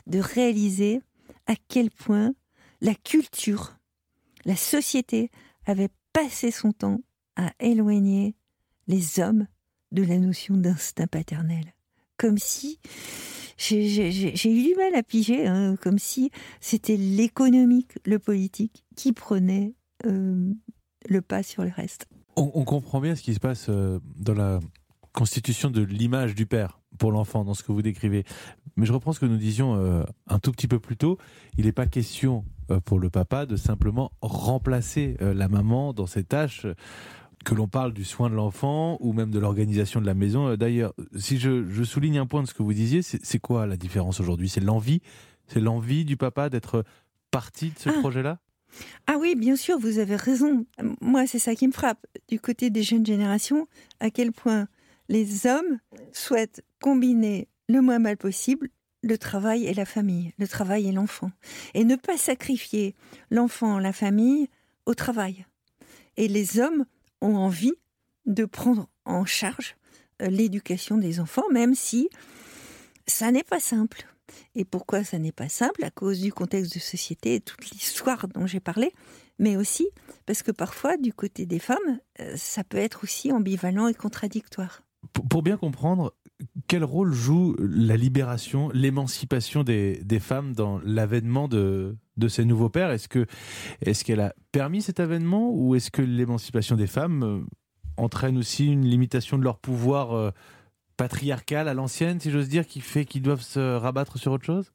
de 0.07 0.18
réaliser 0.18 1.02
à 1.47 1.57
quel 1.68 1.90
point 1.90 2.33
la 2.80 2.95
culture, 2.95 3.76
la 4.47 4.57
société 4.57 5.30
avait 5.66 5.90
passé 6.14 6.50
son 6.50 6.73
temps 6.73 7.02
à 7.37 7.52
éloigner 7.61 8.35
les 8.88 9.21
hommes 9.21 9.47
de 9.92 10.02
la 10.02 10.18
notion 10.18 10.57
d'instinct 10.57 11.07
paternel. 11.07 11.75
Comme 12.16 12.38
si, 12.38 12.80
j'ai 13.57 14.50
eu 14.50 14.62
du 14.62 14.75
mal 14.75 14.95
à 14.95 15.02
piger, 15.02 15.47
hein, 15.47 15.76
comme 15.80 15.99
si 15.99 16.30
c'était 16.61 16.97
l'économique, 16.97 17.99
le 18.04 18.18
politique 18.18 18.85
qui 18.97 19.12
prenait 19.12 19.75
euh, 20.07 20.52
le 21.09 21.23
pas 21.23 21.42
sur 21.42 21.62
le 21.64 21.71
reste. 21.71 22.07
On, 22.37 22.64
comprend 22.64 23.00
bien 23.00 23.16
ce 23.16 23.23
qui 23.23 23.35
se 23.35 23.40
passe 23.40 23.66
euh, 23.68 23.99
dans 24.16 24.35
la 24.35 24.61
constitution 25.12 25.71
de 25.71 25.83
l'image 25.83 26.37
du 26.37 26.47
père 26.47 26.80
pour 26.97 27.11
l'enfant 27.11 27.45
dans 27.45 27.54
ce 27.54 27.64
que 27.64 27.73
vous 27.73 27.83
décrivez. 27.83 28.25
Mais 28.76 28.87
je 28.87 28.92
reprends 28.92 29.12
ce 29.12 29.18
que 29.18 29.26
nous 29.26 29.37
disions 29.37 29.75
euh, 29.75 30.04
un 30.28 30.38
tout 30.38 30.52
petit 30.52 30.68
peu 30.68 30.78
plus 30.78 30.97
tôt. 30.97 31.18
Il 31.57 31.66
n'est 31.66 31.73
pas 31.73 31.87
question 31.87 32.45
pour 32.85 32.99
le 32.99 33.09
papa 33.09 33.47
de 33.47 33.57
simplement 33.57 34.12
remplacer 34.21 35.16
la 35.21 35.49
maman 35.49 35.95
dans 35.95 36.07
ses 36.07 36.23
tâches 36.23 36.66
que 37.45 37.54
l'on 37.54 37.68
parle 37.68 37.92
du 37.92 38.04
soin 38.04 38.30
de 38.30 38.35
l'enfant 38.35 38.99
ou 39.00 39.12
même 39.12 39.30
de 39.30 39.38
l'organisation 39.38 40.00
de 40.00 40.07
la 40.07 40.14
maison. 40.14 40.57
D'ailleurs, 40.57 40.92
si 41.16 41.38
je, 41.38 41.83
souligne 41.85 42.18
un 42.18 42.26
point 42.26 42.42
de 42.42 42.49
ce 42.49 42.54
que 42.54 42.62
vous 42.62 42.75
disiez, 42.75 43.02
c'est 43.02 43.38
quoi 43.38 43.66
la 43.66 43.76
différence 43.76 44.21
aujourd'hui? 44.21 44.49
C'est 44.49 44.61
l'envie? 44.61 45.00
C'est 45.47 45.61
l'envie 45.61 46.04
du 46.04 46.16
papa 46.16 46.50
d'être 46.50 46.85
parti 47.30 47.71
de 47.71 47.78
ce 47.78 47.88
ah. 47.90 48.00
projet-là? 48.00 48.38
Ah 49.07 49.16
oui, 49.18 49.35
bien 49.35 49.57
sûr, 49.57 49.78
vous 49.78 49.99
avez 49.99 50.16
raison. 50.16 50.66
Moi, 51.00 51.26
c'est 51.26 51.38
ça 51.38 51.54
qui 51.54 51.66
me 51.66 51.73
frappe. 51.73 52.07
Du 52.28 52.38
côté 52.38 52.71
des 52.71 52.83
jeunes 52.83 53.07
générations, 53.07 53.66
à 54.00 54.11
quel 54.11 54.33
point 54.33 54.68
les 55.09 55.47
hommes 55.47 55.78
souhaitent 56.12 56.62
combiner 56.80 57.49
le 57.68 57.80
moins 57.80 57.99
mal 57.99 58.16
possible 58.16 58.68
le 59.02 59.16
travail 59.16 59.66
et 59.66 59.75
la 59.75 59.85
famille, 59.85 60.33
le 60.38 60.49
travail 60.49 60.88
et 60.88 60.92
l'enfant. 60.92 61.30
Et 61.75 61.85
ne 61.85 61.97
pas 61.97 62.16
sacrifier 62.16 62.95
l'enfant, 63.30 63.78
la 63.78 63.92
famille 63.92 64.49
au 64.87 64.95
travail. 64.95 65.47
Et 66.16 66.28
les 66.28 66.59
hommes 66.59 66.85
ont 67.21 67.37
envie 67.37 67.75
de 68.27 68.45
prendre 68.45 68.89
en 69.05 69.25
charge 69.25 69.77
euh, 70.23 70.29
l'éducation 70.29 70.99
des 70.99 71.21
enfants, 71.21 71.49
même 71.53 71.75
si 71.75 72.09
ça 73.07 73.31
n'est 73.31 73.45
pas 73.45 73.61
simple. 73.61 74.07
Et 74.55 74.65
pourquoi 74.65 75.05
ça 75.05 75.19
n'est 75.19 75.33
pas 75.33 75.49
simple? 75.49 75.85
À 75.85 75.91
cause 75.91 76.21
du 76.21 76.33
contexte 76.33 76.75
de 76.75 76.79
société 76.79 77.37
et 77.37 77.41
toute 77.41 77.71
l'histoire 77.71 78.29
dont 78.29 78.47
j'ai 78.47 78.61
parlé, 78.61 78.93
mais 79.39 79.57
aussi 79.57 79.89
parce 80.27 80.43
que 80.43 80.51
parfois, 80.51 80.97
du 80.97 81.13
côté 81.13 81.47
des 81.47 81.59
femmes, 81.59 82.01
euh, 82.21 82.35
ça 82.37 82.65
peut 82.65 82.79
être 82.79 83.05
aussi 83.05 83.33
ambivalent 83.33 83.89
et 83.89 83.95
contradictoire. 83.95 84.83
Pour 85.31 85.43
bien 85.43 85.57
comprendre, 85.57 86.15
quel 86.68 86.85
rôle 86.85 87.12
joue 87.12 87.57
la 87.59 87.97
libération, 87.97 88.71
l'émancipation 88.73 89.64
des, 89.64 90.21
femmes 90.21 90.52
dans 90.52 90.80
l'avènement 90.85 91.49
de, 91.49 91.97
ces 92.28 92.45
nouveaux 92.45 92.68
pères? 92.68 92.90
Est-ce 92.90 93.09
que 93.09 93.26
est-ce 93.80 94.04
qu'elle 94.04 94.21
a 94.21 94.35
permis 94.52 94.83
cet 94.83 95.00
avènement 95.00 95.50
ou 95.52 95.75
est-ce 95.75 95.90
que 95.90 96.02
l'émancipation 96.02 96.76
des 96.76 96.87
femmes 96.87 97.23
euh, 97.23 97.40
entraîne 97.97 98.38
aussi 98.38 98.66
une 98.66 98.85
limitation 98.85 99.38
de 99.38 99.45
leur 99.45 99.59
pouvoir 99.59 100.12
euh, 100.12 100.30
patriarcal 100.97 101.68
à 101.68 101.75
l'ancienne, 101.75 102.21
si 102.21 102.30
j'ose 102.30 102.49
dire, 102.49 102.66
qui 102.66 102.80
fait 102.80 103.04
qu'ils 103.04 103.23
doivent 103.23 103.42
se 103.42 103.76
rabattre 103.76 104.18
sur 104.18 104.33
autre 104.33 104.45
chose? 104.45 104.73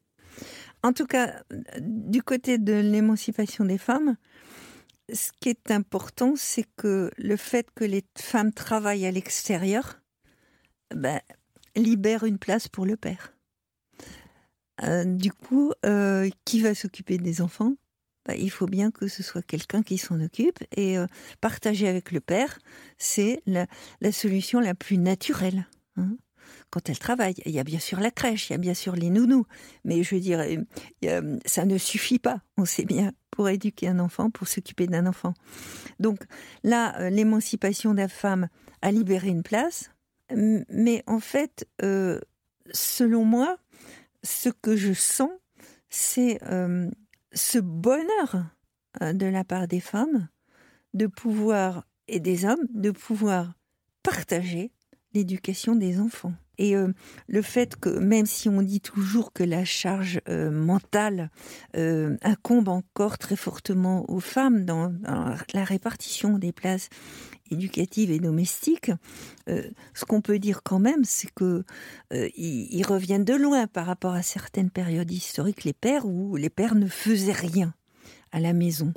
En 0.82 0.92
tout 0.92 1.06
cas, 1.06 1.42
du 1.80 2.22
côté 2.22 2.58
de 2.58 2.74
l'émancipation 2.74 3.64
des 3.64 3.78
femmes, 3.78 4.16
ce 5.12 5.30
qui 5.40 5.48
est 5.48 5.70
important, 5.70 6.34
c'est 6.36 6.66
que 6.76 7.10
le 7.16 7.36
fait 7.36 7.68
que 7.74 7.84
les 7.84 8.04
femmes 8.18 8.52
travaillent 8.52 9.06
à 9.06 9.10
l'extérieur, 9.10 10.00
ben, 10.94 11.20
libère 11.76 12.24
une 12.24 12.38
place 12.38 12.68
pour 12.68 12.86
le 12.86 12.96
père. 12.96 13.34
Euh, 14.82 15.04
du 15.04 15.32
coup, 15.32 15.72
euh, 15.86 16.28
qui 16.44 16.60
va 16.60 16.74
s'occuper 16.74 17.18
des 17.18 17.40
enfants? 17.40 17.74
Ben, 18.26 18.36
Il 18.38 18.50
faut 18.50 18.66
bien 18.66 18.90
que 18.90 19.06
ce 19.06 19.22
soit 19.22 19.42
quelqu'un 19.42 19.82
qui 19.82 19.98
s'en 19.98 20.20
occupe. 20.20 20.62
Et 20.76 20.98
euh, 20.98 21.06
partager 21.40 21.88
avec 21.88 22.10
le 22.12 22.20
père, 22.20 22.58
c'est 22.98 23.42
la, 23.46 23.66
solution 24.12 24.60
la 24.60 24.74
plus 24.74 24.98
naturelle. 24.98 25.66
Hein. 25.96 26.16
quand 26.70 26.88
elle 26.88 26.98
travaille, 26.98 27.34
il 27.46 27.52
y 27.52 27.60
a 27.60 27.64
bien 27.64 27.78
sûr 27.78 28.00
la 28.00 28.10
crèche, 28.10 28.50
il 28.50 28.54
y 28.54 28.56
a 28.56 28.58
bien 28.58 28.74
sûr 28.74 28.96
les 28.96 29.10
nounous, 29.10 29.46
mais 29.84 30.02
je 30.02 30.16
veux 30.16 30.20
dire, 30.20 30.44
ça 31.46 31.64
ne 31.64 31.78
suffit 31.78 32.18
pas, 32.18 32.40
on 32.56 32.64
sait 32.64 32.84
bien, 32.84 33.12
pour 33.30 33.48
éduquer 33.48 33.86
un 33.86 34.00
enfant, 34.00 34.28
pour 34.28 34.48
s'occuper 34.48 34.88
d'un 34.88 35.06
enfant. 35.06 35.34
Donc 36.00 36.24
là, 36.64 37.10
l'émancipation 37.10 37.92
de 37.92 37.98
la 37.98 38.08
femme 38.08 38.48
a 38.82 38.90
libéré 38.90 39.28
une 39.28 39.44
place, 39.44 39.93
mais 40.30 41.02
en 41.06 41.20
fait, 41.20 41.68
euh, 41.82 42.20
selon 42.72 43.24
moi, 43.24 43.58
ce 44.22 44.48
que 44.48 44.76
je 44.76 44.92
sens, 44.92 45.30
c'est 45.90 46.42
euh, 46.44 46.90
ce 47.32 47.58
bonheur 47.58 48.46
euh, 49.02 49.12
de 49.12 49.26
la 49.26 49.44
part 49.44 49.68
des 49.68 49.80
femmes 49.80 50.28
de 50.94 51.06
pouvoir, 51.06 51.86
et 52.08 52.20
des 52.20 52.44
hommes, 52.44 52.66
de 52.70 52.90
pouvoir 52.90 53.54
partager 54.02 54.72
l'éducation 55.12 55.74
des 55.74 55.98
enfants. 55.98 56.34
Et 56.58 56.76
euh, 56.76 56.92
le 57.26 57.42
fait 57.42 57.76
que, 57.76 57.88
même 57.88 58.26
si 58.26 58.48
on 58.48 58.62
dit 58.62 58.80
toujours 58.80 59.32
que 59.32 59.42
la 59.42 59.64
charge 59.64 60.20
euh, 60.28 60.50
mentale 60.50 61.30
euh, 61.76 62.16
incombe 62.22 62.68
encore 62.68 63.18
très 63.18 63.36
fortement 63.36 64.08
aux 64.10 64.20
femmes 64.20 64.64
dans, 64.64 64.92
la 65.52 65.64
répartition 65.64 66.38
des 66.38 66.52
places 66.52 66.88
éducatives 67.50 68.10
et 68.10 68.18
domestiques, 68.18 68.90
ce 69.46 70.04
qu'on 70.06 70.20
peut 70.20 70.38
dire 70.38 70.62
quand 70.62 70.78
même, 70.78 71.04
c'est 71.04 71.30
que 71.34 71.64
ils, 72.10 72.84
reviennent 72.86 73.24
de 73.24 73.34
loin 73.34 73.66
par 73.66 73.86
rapport 73.86 74.14
à 74.14 74.22
certaines 74.22 74.70
périodes 74.70 75.10
historiques, 75.10 75.64
les 75.64 75.72
pères 75.72 76.06
où 76.06 76.36
les 76.36 76.50
pères 76.50 76.74
ne 76.74 76.86
faisaient 76.86 77.32
rien 77.32 77.74
à 78.32 78.40
la 78.40 78.52
maison. 78.52 78.92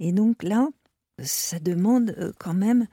Et 0.00 0.12
donc 0.12 0.42
là, 0.42 0.68
ça 1.22 1.58
demande 1.58 2.14
euh, 2.18 2.32
quand 2.38 2.54
même 2.54 2.86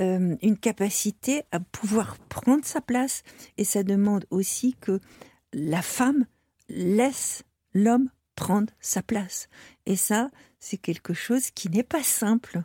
euh, 0.00 0.36
une 0.42 0.58
capacité 0.58 1.42
à 1.52 1.60
pouvoir 1.60 2.18
prendre 2.28 2.64
sa 2.64 2.80
place 2.80 3.22
et 3.56 3.64
ça 3.64 3.82
demande 3.82 4.26
aussi 4.30 4.74
que 4.80 5.00
la 5.52 5.82
femme 5.82 6.26
laisse 6.68 7.44
l'homme 7.72 8.10
prendre 8.34 8.72
sa 8.80 9.02
place. 9.02 9.48
Et 9.86 9.96
ça, 9.96 10.30
c'est 10.58 10.76
quelque 10.76 11.14
chose 11.14 11.50
qui 11.50 11.68
n'est 11.70 11.82
pas 11.82 12.02
simple. 12.02 12.62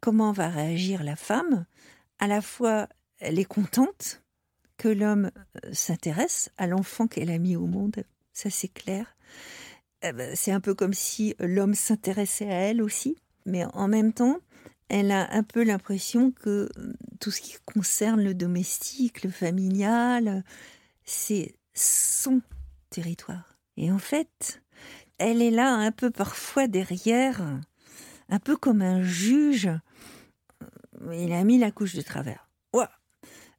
Comment 0.00 0.32
va 0.32 0.48
réagir 0.48 1.02
la 1.02 1.16
femme? 1.16 1.66
À 2.18 2.26
la 2.26 2.40
fois, 2.40 2.88
elle 3.18 3.38
est 3.38 3.44
contente 3.44 4.22
que 4.76 4.88
l'homme 4.88 5.30
euh, 5.64 5.72
s'intéresse 5.72 6.50
à 6.58 6.66
l'enfant 6.66 7.06
qu'elle 7.06 7.30
a 7.30 7.38
mis 7.38 7.56
au 7.56 7.66
monde, 7.66 8.04
ça 8.32 8.50
c'est 8.50 8.68
clair. 8.68 9.16
Ben, 10.02 10.36
c'est 10.36 10.52
un 10.52 10.60
peu 10.60 10.74
comme 10.74 10.92
si 10.92 11.34
l'homme 11.40 11.74
s'intéressait 11.74 12.50
à 12.50 12.58
elle 12.58 12.80
aussi 12.80 13.16
mais 13.46 13.64
en 13.72 13.88
même 13.88 14.12
temps, 14.12 14.40
elle 14.88 15.10
a 15.10 15.32
un 15.32 15.42
peu 15.42 15.64
l'impression 15.64 16.30
que 16.30 16.68
euh, 16.76 16.92
tout 17.20 17.30
ce 17.30 17.40
qui 17.40 17.56
concerne 17.64 18.22
le 18.22 18.34
domestique, 18.34 19.24
le 19.24 19.30
familial, 19.30 20.44
c'est 21.04 21.56
son 21.74 22.40
territoire. 22.90 23.58
Et 23.76 23.90
en 23.90 23.98
fait, 23.98 24.62
elle 25.18 25.42
est 25.42 25.50
là 25.50 25.72
un 25.74 25.92
peu 25.92 26.10
parfois 26.10 26.68
derrière, 26.68 27.42
un 28.28 28.38
peu 28.38 28.56
comme 28.56 28.82
un 28.82 29.02
juge. 29.02 29.70
Il 31.12 31.32
a 31.32 31.44
mis 31.44 31.58
la 31.58 31.70
couche 31.70 31.94
de 31.94 32.02
travers. 32.02 32.42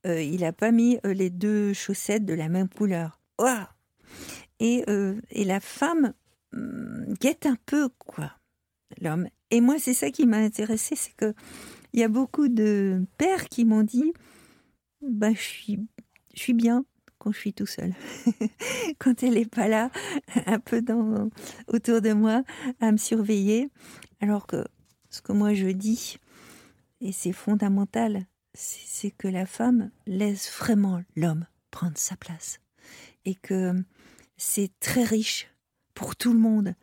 Euh, 0.05 0.21
il 0.21 0.41
n'a 0.41 0.53
pas 0.53 0.71
mis 0.71 0.99
euh, 1.05 1.13
les 1.13 1.31
deux 1.31 1.73
chaussettes 1.73 2.23
de 2.23 2.35
la 2.35 2.49
même 2.49 2.69
couleur. 2.69 3.19
et, 4.59 4.85
et 5.31 5.43
la 5.43 5.59
femme 5.59 6.13
hum, 6.53 7.13
guette 7.19 7.45
un 7.45 7.57
peu, 7.65 7.89
quoi, 7.89 8.31
l'homme. 9.01 9.27
Et 9.51 9.61
moi, 9.61 9.79
c'est 9.79 9.93
ça 9.93 10.11
qui 10.11 10.25
m'a 10.25 10.37
intéressé, 10.37 10.95
c'est 10.95 11.15
que 11.15 11.33
Il 11.93 11.99
y 11.99 12.03
a 12.03 12.09
beaucoup 12.09 12.47
de 12.47 13.05
pères 13.17 13.45
qui 13.49 13.65
m'ont 13.65 13.83
dit 13.83 14.13
bah, 15.01 15.33
je, 15.33 15.39
suis, 15.39 15.79
je 16.33 16.39
suis 16.39 16.53
bien 16.53 16.85
quand 17.17 17.31
je 17.31 17.39
suis 17.39 17.53
tout 17.53 17.65
seul. 17.65 17.93
quand 18.99 19.23
elle 19.23 19.35
n'est 19.35 19.45
pas 19.45 19.67
là, 19.67 19.89
un 20.45 20.59
peu 20.59 20.81
dans, 20.81 21.29
autour 21.67 22.01
de 22.01 22.13
moi, 22.13 22.43
à 22.79 22.91
me 22.91 22.97
surveiller. 22.97 23.69
Alors 24.21 24.47
que 24.47 24.65
ce 25.09 25.21
que 25.21 25.31
moi 25.31 25.53
je 25.53 25.67
dis, 25.67 26.17
et 27.01 27.11
c'est 27.11 27.33
fondamental, 27.33 28.25
c'est 28.53 29.11
que 29.11 29.27
la 29.27 29.45
femme 29.45 29.91
laisse 30.05 30.51
vraiment 30.51 31.01
l'homme 31.15 31.45
prendre 31.71 31.97
sa 31.97 32.15
place. 32.15 32.59
Et 33.25 33.35
que 33.35 33.73
c'est 34.37 34.71
très 34.79 35.03
riche 35.03 35.49
pour 35.93 36.15
tout 36.15 36.33
le 36.33 36.39
monde 36.39 36.73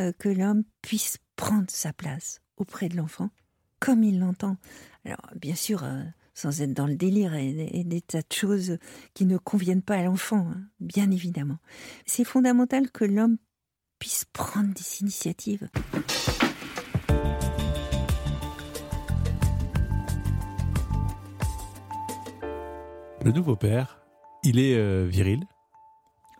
euh, 0.00 0.12
que 0.12 0.28
l'homme 0.28 0.64
puisse 0.82 1.18
prendre 1.38 1.70
sa 1.70 1.92
place 1.92 2.40
auprès 2.56 2.88
de 2.88 2.96
l'enfant, 2.96 3.30
comme 3.78 4.02
il 4.02 4.18
l'entend. 4.18 4.56
Alors, 5.04 5.30
bien 5.40 5.54
sûr, 5.54 5.84
euh, 5.84 6.02
sans 6.34 6.60
être 6.60 6.74
dans 6.74 6.88
le 6.88 6.96
délire 6.96 7.32
et, 7.34 7.84
des 7.84 8.00
tas 8.00 8.22
de 8.22 8.32
choses 8.32 8.76
qui 9.14 9.24
ne 9.24 9.38
conviennent 9.38 9.80
pas 9.80 9.94
à 9.94 10.02
l'enfant, 10.02 10.48
hein, 10.50 10.60
bien 10.80 11.10
évidemment. 11.12 11.58
C'est 12.06 12.24
fondamental 12.24 12.90
que 12.90 13.04
l'homme 13.04 13.38
puisse 14.00 14.24
prendre 14.32 14.74
des 14.74 15.00
initiatives. 15.00 15.68
Le 23.24 23.30
nouveau 23.30 23.54
père, 23.54 24.04
il 24.42 24.58
est 24.58 24.76
euh, 24.76 25.06
viril 25.06 25.44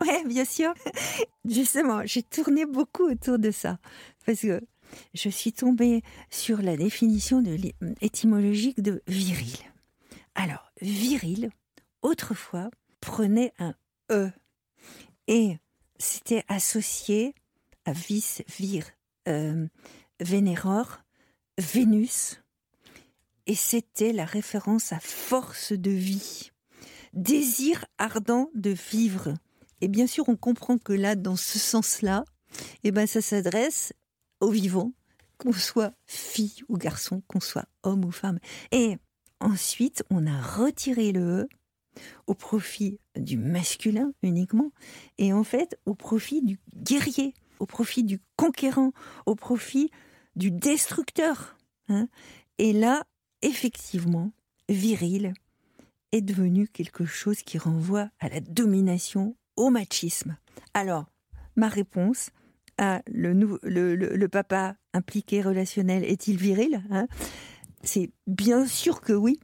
Ouais, 0.01 0.25
bien 0.25 0.45
sûr. 0.45 0.73
Justement, 1.45 2.01
j'ai 2.05 2.23
tourné 2.23 2.65
beaucoup 2.65 3.09
autour 3.09 3.39
de 3.39 3.51
ça. 3.51 3.79
Parce 4.25 4.41
que 4.41 4.61
je 5.13 5.29
suis 5.29 5.53
tombée 5.53 6.01
sur 6.29 6.61
la 6.61 6.77
définition 6.77 7.41
de 7.41 7.57
étymologique 8.01 8.81
de 8.81 9.01
viril. 9.07 9.57
Alors, 10.35 10.71
viril, 10.81 11.49
autrefois, 12.01 12.69
prenait 13.01 13.53
un 13.59 13.73
E. 14.11 14.31
Et 15.27 15.57
c'était 15.97 16.43
associé 16.47 17.35
à 17.85 17.93
vis, 17.93 18.43
vir, 18.47 18.85
euh, 19.27 19.67
vénéror, 20.19 20.99
Vénus. 21.57 22.41
Et 23.45 23.55
c'était 23.55 24.13
la 24.13 24.25
référence 24.25 24.93
à 24.93 24.99
force 24.99 25.73
de 25.73 25.91
vie, 25.91 26.51
désir 27.13 27.85
ardent 27.97 28.49
de 28.53 28.69
vivre. 28.69 29.33
Et 29.81 29.87
bien 29.87 30.07
sûr, 30.07 30.29
on 30.29 30.35
comprend 30.35 30.77
que 30.77 30.93
là, 30.93 31.15
dans 31.15 31.35
ce 31.35 31.59
sens-là, 31.59 32.23
eh 32.83 32.91
ben, 32.91 33.07
ça 33.07 33.21
s'adresse 33.21 33.93
aux 34.39 34.51
vivants, 34.51 34.93
qu'on 35.37 35.53
soit 35.53 35.93
fille 36.05 36.63
ou 36.67 36.77
garçon, 36.77 37.21
qu'on 37.27 37.39
soit 37.39 37.65
homme 37.83 38.05
ou 38.05 38.11
femme. 38.11 38.39
Et 38.71 38.97
Ensuite, 39.41 40.03
on 40.09 40.27
a 40.27 40.41
retiré 40.41 41.11
le 41.11 41.21
E 41.21 41.49
au 42.27 42.33
profit 42.33 42.99
du 43.15 43.37
masculin 43.37 44.13
uniquement, 44.21 44.71
et 45.17 45.33
en 45.33 45.43
fait 45.43 45.77
au 45.85 45.95
profit 45.95 46.41
du 46.41 46.59
guerrier, 46.75 47.33
au 47.59 47.65
profit 47.65 48.03
du 48.03 48.19
conquérant, 48.35 48.91
au 49.25 49.35
profit 49.35 49.91
du 50.35 50.51
destructeur. 50.51 51.57
Hein. 51.91 52.07
et 52.59 52.71
là, 52.71 53.03
effectivement, 53.41 54.31
viril 54.67 55.33
est 56.11 56.21
devenu 56.21 56.67
quelque 56.67 57.05
chose 57.05 57.41
qui 57.41 57.57
renvoie 57.57 58.09
à 58.19 58.29
la 58.29 58.41
domination, 58.41 59.35
au 59.55 59.71
machisme. 59.71 60.37
Alors, 60.73 61.05
ma 61.55 61.67
réponse 61.67 62.29
le, 63.07 64.27
papa 64.27 64.75
impliqué 64.93 65.41
relationnel 65.41 66.03
est-il 66.03 66.37
viril 66.37 66.81
hein? 66.91 67.07
C'est 67.81 68.11
bien 68.27 68.65
sûr 68.65 69.01
que 69.01 69.13
oui, 69.13 69.39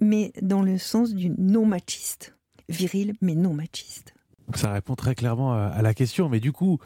mais 0.00 0.32
dans 0.40 0.62
le 0.62 0.78
sens 0.78 1.14
du 1.14 1.30
non 1.30 1.66
machiste. 1.66 2.36
Viril, 2.68 3.14
mais 3.20 3.34
non 3.34 3.54
machiste. 3.54 4.14
Ça 4.54 4.72
répond 4.72 4.94
très 4.94 5.14
clairement 5.14 5.52
à, 5.52 5.82
la 5.82 5.94
question, 5.94 6.28
mais 6.28 6.38
du 6.38 6.52
coup, 6.52 6.78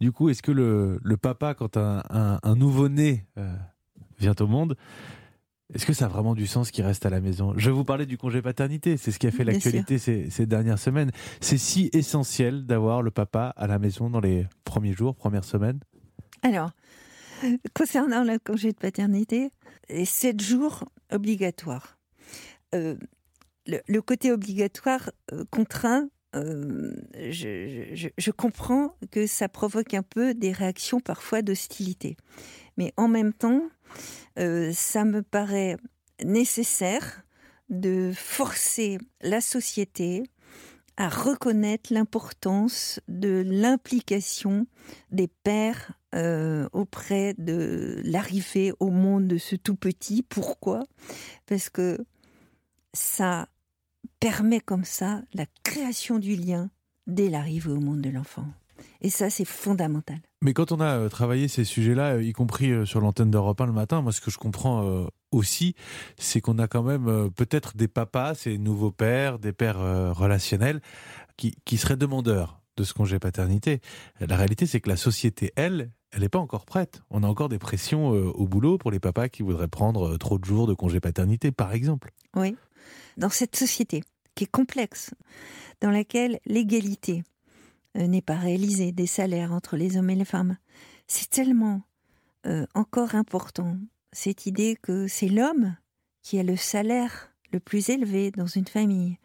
du 0.00 0.10
coup 0.10 0.28
est-ce 0.28 0.42
que 0.42 0.52
le, 0.52 1.16
papa, 1.16 1.54
quand 1.54 1.76
un, 1.76 2.54
nouveau-né 2.56 3.26
euh, 3.38 3.54
vient 4.18 4.34
au 4.40 4.46
monde, 4.46 4.76
est-ce 5.74 5.86
que 5.86 5.92
ça 5.92 6.06
a 6.06 6.08
vraiment 6.08 6.34
du 6.34 6.46
sens 6.46 6.70
qu'il 6.70 6.84
reste 6.84 7.06
à 7.06 7.10
la 7.10 7.20
maison? 7.20 7.54
Je 7.56 7.66
vais 7.66 7.74
vous 7.74 7.84
parler 7.84 8.06
du 8.06 8.18
congé 8.18 8.42
paternité, 8.42 8.96
c'est 8.96 9.10
ce 9.10 9.18
qui 9.18 9.26
a 9.26 9.30
fait 9.30 9.44
l'actualité 9.44 9.98
ces, 9.98 10.30
ces, 10.30 10.46
dernières 10.46 10.78
semaines. 10.78 11.10
C'est 11.40 11.58
si 11.58 11.90
essentiel 11.92 12.66
d'avoir 12.66 13.02
le 13.02 13.10
papa 13.10 13.52
à 13.56 13.66
la 13.66 13.78
maison 13.78 14.10
dans 14.10 14.20
les 14.20 14.46
premiers 14.64 14.92
jours, 14.92 15.14
premières 15.14 15.44
semaines? 15.44 15.80
Alors, 16.42 16.70
concernant 17.74 18.24
le 18.24 18.38
congé 18.38 18.72
de 18.72 18.78
paternité, 18.78 19.50
les 19.88 20.04
sept 20.04 20.40
jours 20.40 20.84
obligatoires. 21.10 21.98
Euh, 22.74 22.96
le, 23.66 24.00
côté 24.00 24.32
obligatoire 24.32 25.10
euh, 25.32 25.44
contraint, 25.50 26.08
euh, 26.36 26.92
je, 27.14 28.30
comprends 28.30 28.96
que 29.10 29.26
ça 29.26 29.48
provoque 29.48 29.94
un 29.94 30.02
peu 30.02 30.34
des 30.34 30.52
réactions 30.52 31.00
parfois 31.00 31.42
d'hostilité. 31.42 32.16
Mais 32.80 32.94
en 32.96 33.08
même 33.08 33.34
temps, 33.34 33.60
ça 34.36 35.04
me 35.04 35.20
paraît 35.20 35.76
nécessaire 36.24 37.24
de 37.68 38.10
forcer 38.16 38.96
la 39.20 39.42
société 39.42 40.22
à 40.96 41.10
reconnaître 41.10 41.92
l'importance 41.92 42.98
de 43.06 43.44
l'implication 43.46 44.66
des 45.10 45.28
pères 45.28 45.92
euh, 46.14 46.70
auprès 46.72 47.34
de 47.36 48.00
l'arrivée 48.02 48.72
au 48.80 48.88
monde 48.88 49.28
de 49.28 49.36
ce 49.36 49.56
tout 49.56 49.76
petit. 49.76 50.22
Pourquoi? 50.22 50.84
Parce 51.44 51.68
que 51.68 51.98
ça 52.94 53.46
permet 54.20 54.60
comme 54.60 54.84
ça 54.84 55.20
la 55.34 55.44
création 55.64 56.18
du 56.18 56.34
lien 56.34 56.70
dès 57.06 57.28
l'arrivée 57.28 57.72
au 57.72 57.80
monde 57.80 58.00
de 58.00 58.08
l'enfant. 58.08 58.46
Et 59.02 59.10
ça, 59.10 59.28
c'est 59.28 59.44
fondamental. 59.44 60.20
Mais 60.42 60.54
quand 60.54 60.72
on 60.72 60.80
a 60.80 60.98
euh, 60.98 61.08
travaillé 61.08 61.48
ces 61.48 61.64
sujets-là, 61.64 62.14
euh, 62.14 62.22
y 62.22 62.32
compris 62.32 62.86
sur 62.86 63.00
l'antenne 63.00 63.30
d'Europe 63.30 63.60
1 63.60 63.66
le 63.66 63.72
matin, 63.72 64.00
moi, 64.00 64.12
ce 64.12 64.20
que 64.20 64.30
je 64.30 64.38
comprends 64.38 65.06
aussi, 65.30 65.74
c'est 66.18 66.40
qu'on 66.40 66.58
a 66.58 66.66
quand 66.66 66.82
même 66.82 67.30
peut-être 67.30 67.76
des 67.76 67.88
papas, 67.88 68.34
ces 68.34 68.58
nouveaux 68.58 68.90
pères, 68.90 69.38
des 69.38 69.52
pères 69.52 69.78
relationnels, 70.14 70.80
qui, 71.36 71.54
qui 71.64 71.76
seraient 71.76 71.96
demandeurs 71.96 72.60
de 72.76 72.84
ce 72.84 72.94
congé 72.94 73.18
paternité. 73.18 73.80
La 74.20 74.36
réalité, 74.36 74.66
c'est 74.66 74.80
que 74.80 74.88
la 74.88 74.96
société, 74.96 75.52
elle, 75.56 75.90
elle 76.12 76.20
n'est 76.20 76.28
pas 76.28 76.38
encore 76.38 76.64
prête. 76.64 77.02
On 77.10 77.22
a 77.22 77.26
encore 77.26 77.48
des 77.48 77.58
pressions 77.58 78.08
au 78.08 78.46
boulot 78.46 78.78
pour 78.78 78.90
les 78.90 79.00
papas 79.00 79.28
qui 79.28 79.42
voudraient 79.42 79.68
prendre 79.68 80.16
trop 80.16 80.38
de 80.38 80.44
jours 80.44 80.66
de 80.66 80.74
congé 80.74 81.00
paternité, 81.00 81.52
par 81.52 81.72
exemple. 81.72 82.12
Oui. 82.34 82.56
Dans 83.16 83.30
cette 83.30 83.56
société 83.56 84.02
qui 84.34 84.44
est 84.44 84.50
complexe, 84.50 85.12
dans 85.80 85.90
laquelle 85.90 86.40
l'égalité 86.46 87.22
n'est 87.94 88.22
pas 88.22 88.36
réalisée 88.36 88.92
des 88.92 89.06
salaires 89.06 89.52
entre 89.52 89.76
les 89.76 89.96
hommes 89.96 90.10
et 90.10 90.14
les 90.14 90.24
femmes, 90.24 90.56
c'est 91.06 91.30
tellement 91.30 91.82
encore 92.74 93.14
important 93.14 93.76
cette 94.12 94.46
idée 94.46 94.76
que 94.80 95.06
c'est 95.06 95.28
l'homme 95.28 95.76
qui 96.22 96.38
a 96.38 96.42
le 96.42 96.56
salaire 96.56 97.32
le 97.52 97.60
plus 97.60 97.90
élevé 97.90 98.30
dans 98.30 98.46
une 98.46 98.66
famille, 98.66 99.18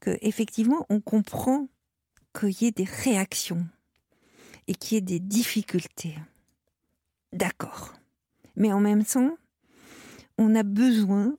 que 0.00 0.18
effectivement 0.20 0.86
on 0.88 1.00
comprend 1.00 1.68
qu'il 2.38 2.62
y 2.62 2.66
ait 2.66 2.72
des 2.72 2.84
réactions 2.84 3.66
et 4.66 4.74
qu'il 4.74 4.96
y 4.96 4.98
ait 4.98 5.02
des 5.02 5.18
difficultés. 5.18 6.16
D'accord. 7.32 7.94
Mais 8.56 8.72
en 8.72 8.80
même 8.80 9.04
temps, 9.04 9.36
on 10.36 10.54
a 10.54 10.62
besoin 10.62 11.36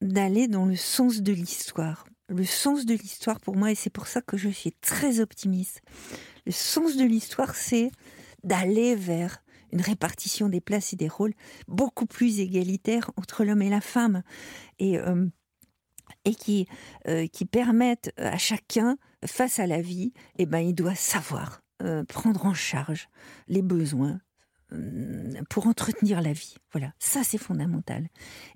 d'aller 0.00 0.48
dans 0.48 0.66
le 0.66 0.76
sens 0.76 1.22
de 1.22 1.32
l'histoire. 1.32 2.06
Le 2.28 2.44
sens 2.44 2.84
de 2.84 2.94
l'histoire 2.94 3.40
pour 3.40 3.56
moi, 3.56 3.70
et 3.70 3.74
c'est 3.74 3.90
pour 3.90 4.06
ça 4.06 4.20
que 4.20 4.36
je 4.36 4.50
suis 4.50 4.72
très 4.72 5.20
optimiste, 5.20 5.80
le 6.44 6.52
sens 6.52 6.96
de 6.96 7.04
l'histoire, 7.04 7.54
c'est 7.54 7.90
d'aller 8.44 8.94
vers 8.94 9.42
une 9.72 9.80
répartition 9.80 10.48
des 10.48 10.60
places 10.60 10.92
et 10.92 10.96
des 10.96 11.08
rôles 11.08 11.34
beaucoup 11.66 12.06
plus 12.06 12.40
égalitaire 12.40 13.10
entre 13.16 13.44
l'homme 13.44 13.62
et 13.62 13.70
la 13.70 13.80
femme 13.80 14.22
et, 14.78 14.98
euh, 14.98 15.26
qui, 16.24 16.66
euh, 17.06 17.26
permettent 17.50 18.12
à 18.16 18.38
chacun, 18.38 18.98
face 19.26 19.58
à 19.58 19.66
la 19.66 19.80
vie, 19.80 20.12
eh 20.38 20.46
ben, 20.46 20.60
il 20.60 20.74
doit 20.74 20.94
savoir 20.94 21.62
euh, 21.82 22.04
prendre 22.04 22.46
en 22.46 22.54
charge 22.54 23.08
les 23.48 23.62
besoins 23.62 24.20
pour 25.48 25.66
entretenir 25.66 26.20
la 26.20 26.32
vie. 26.32 26.56
Voilà, 26.72 26.92
ça 26.98 27.22
c'est 27.24 27.38
fondamental. 27.38 28.08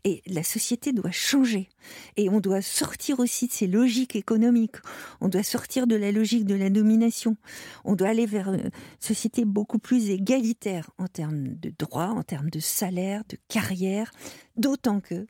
Et 0.04 0.22
la 0.26 0.42
société 0.42 0.92
doit 0.92 1.10
changer. 1.10 1.68
Et 2.16 2.28
on 2.28 2.40
doit 2.40 2.60
sortir 2.60 3.18
aussi 3.20 3.46
de 3.46 3.52
ces 3.52 3.66
logiques 3.66 4.16
économiques. 4.16 4.76
On 5.20 5.28
doit 5.28 5.42
sortir 5.42 5.86
de 5.86 5.96
la 5.96 6.12
logique 6.12 6.44
de 6.44 6.54
la 6.54 6.68
domination. 6.68 7.36
On 7.84 7.96
doit 7.96 8.08
aller 8.08 8.26
vers 8.26 8.52
une 8.52 8.70
société 9.00 9.44
beaucoup 9.44 9.78
plus 9.78 10.10
égalitaire 10.10 10.90
en 10.98 11.08
termes 11.08 11.54
de 11.54 11.72
droits, 11.78 12.10
en 12.10 12.22
termes 12.22 12.50
de 12.50 12.60
salaire, 12.60 13.22
de 13.28 13.38
carrière. 13.48 14.12
D'autant 14.56 15.00
que 15.00 15.26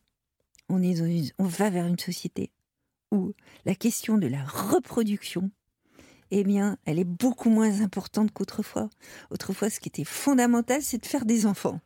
on, 0.68 0.82
est 0.82 1.00
on 1.38 1.44
va 1.44 1.70
vers 1.70 1.86
une 1.86 1.98
société 1.98 2.50
où 3.12 3.34
la 3.66 3.74
question 3.74 4.18
de 4.18 4.26
la 4.26 4.42
reproduction 4.44 5.50
eh 6.34 6.44
bien, 6.44 6.78
elle 6.86 6.98
est 6.98 7.04
beaucoup 7.04 7.50
moins 7.50 7.82
importante 7.82 8.32
qu'autrefois. 8.32 8.88
Autrefois, 9.30 9.68
ce 9.68 9.78
qui 9.80 9.88
était 9.90 10.04
fondamental, 10.04 10.80
c'est 10.80 10.96
de 10.96 11.06
faire 11.06 11.26
des 11.26 11.44
enfants, 11.44 11.78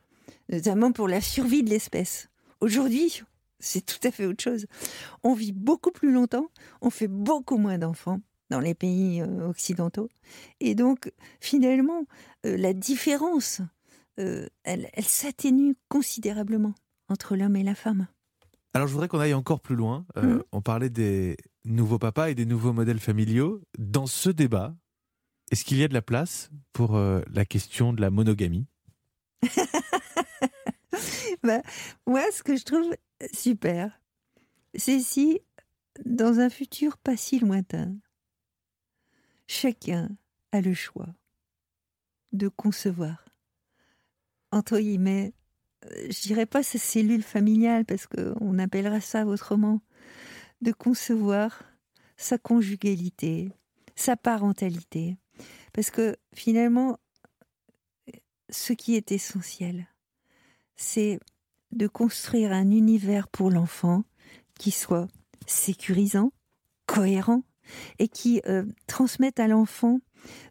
notamment 0.49 0.93
pour 0.93 1.09
la 1.09 1.19
survie 1.19 1.63
de 1.63 1.69
l'espèce. 1.69 2.29
Aujourd'hui, 2.61 3.23
c'est 3.59 3.85
tout 3.85 3.99
à 4.07 4.11
fait 4.11 4.25
autre 4.25 4.41
chose. 4.41 4.65
On 5.21 5.33
vit 5.33 5.51
beaucoup 5.51 5.91
plus 5.91 6.13
longtemps, 6.13 6.47
on 6.81 6.89
fait 6.89 7.09
beaucoup 7.09 7.57
moins 7.57 7.77
d'enfants 7.77 8.21
dans 8.49 8.61
les 8.61 8.73
pays 8.73 9.21
euh, 9.21 9.49
occidentaux. 9.49 10.07
Et 10.61 10.75
donc, 10.75 11.11
finalement, 11.41 12.05
euh, 12.45 12.55
la 12.55 12.71
différence, 12.71 13.59
euh, 14.17 14.47
elle, 14.63 14.87
s'atténue 15.01 15.75
considérablement 15.89 16.73
entre 17.09 17.35
l'homme 17.35 17.57
et 17.57 17.63
la 17.63 17.75
femme. 17.75 18.07
Alors, 18.73 18.87
je 18.87 18.93
voudrais 18.93 19.09
qu'on 19.09 19.19
aille 19.19 19.33
encore 19.33 19.59
plus 19.59 19.75
loin. 19.75 20.05
Mmh. 20.15 20.37
On 20.53 20.61
parlait 20.61 20.89
des 20.89 21.35
nouveaux 21.67 21.99
papas 21.99 22.29
et 22.29 22.35
des 22.35 22.45
nouveaux 22.45 22.73
modèles 22.73 22.99
familiaux. 22.99 23.61
Dans 23.77 24.07
ce 24.07 24.29
débat, 24.29 24.75
est-ce 25.51 25.63
qu'il 25.65 25.77
y 25.77 25.83
a 25.83 25.87
de 25.87 25.93
la 25.93 26.01
place 26.01 26.49
pour 26.73 26.97
la 26.97 27.45
question 27.45 27.93
de 27.93 28.01
la 28.01 28.09
monogamie? 28.09 28.67
Bah, 31.43 31.61
Moi, 32.05 32.23
ce 32.31 32.43
que 32.43 32.55
je 32.55 32.63
trouve 32.63 32.95
super, 33.33 33.99
c'est 34.75 34.99
si, 34.99 35.39
dans 36.05 36.39
un 36.39 36.49
futur 36.49 36.97
pas 36.97 37.17
si 37.17 37.39
lointain, 37.39 37.95
chacun 39.47 40.09
a 40.51 40.61
le 40.61 40.73
choix 40.73 41.09
de 42.33 42.47
concevoir, 42.47 43.25
entre 44.51 44.79
guillemets, 44.79 45.33
euh, 45.85 46.07
je 46.09 46.21
dirais 46.21 46.45
pas 46.45 46.63
sa 46.63 46.77
cellule 46.77 47.23
familiale, 47.23 47.85
parce 47.85 48.07
qu'on 48.07 48.59
appellera 48.59 49.01
ça 49.01 49.25
autrement, 49.25 49.81
de 50.61 50.71
concevoir 50.71 51.63
sa 52.17 52.37
conjugalité, 52.37 53.51
sa 53.95 54.15
parentalité. 54.15 55.17
Parce 55.73 55.91
que 55.91 56.15
finalement, 56.33 56.97
ce 58.49 58.73
qui 58.73 58.95
est 58.95 59.11
essentiel, 59.11 59.87
c'est 60.75 61.19
de 61.71 61.87
construire 61.87 62.51
un 62.51 62.71
univers 62.71 63.27
pour 63.27 63.51
l'enfant 63.51 64.03
qui 64.57 64.71
soit 64.71 65.07
sécurisant, 65.45 66.31
cohérent, 66.85 67.43
et 67.99 68.07
qui 68.07 68.41
euh, 68.47 68.65
transmettent 68.87 69.39
à 69.39 69.47
l'enfant 69.47 69.99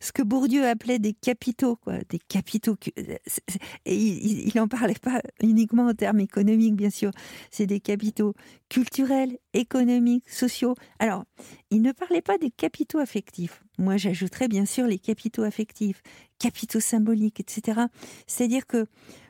ce 0.00 0.12
que 0.12 0.22
Bourdieu 0.22 0.66
appelait 0.66 0.98
des 0.98 1.12
capitaux, 1.12 1.76
quoi, 1.76 1.98
des 2.08 2.18
capitaux. 2.18 2.76
Et 3.84 3.96
il 3.96 4.52
n'en 4.54 4.68
parlait 4.68 4.94
pas 4.94 5.20
uniquement 5.42 5.86
en 5.86 5.94
termes 5.94 6.20
économiques, 6.20 6.76
bien 6.76 6.90
sûr. 6.90 7.10
C'est 7.50 7.66
des 7.66 7.80
capitaux 7.80 8.34
culturels, 8.68 9.38
économiques, 9.52 10.28
sociaux. 10.28 10.74
Alors, 10.98 11.24
il 11.70 11.82
ne 11.82 11.92
parlait 11.92 12.22
pas 12.22 12.38
des 12.38 12.50
capitaux 12.50 12.98
affectifs. 12.98 13.62
Moi, 13.78 13.96
j'ajouterais 13.96 14.48
bien 14.48 14.66
sûr 14.66 14.86
les 14.86 14.98
capitaux 14.98 15.42
affectifs, 15.42 16.02
capitaux 16.38 16.80
symboliques, 16.80 17.40
etc. 17.40 17.82
C'est-à-dire 18.26 18.66
que 18.66 18.86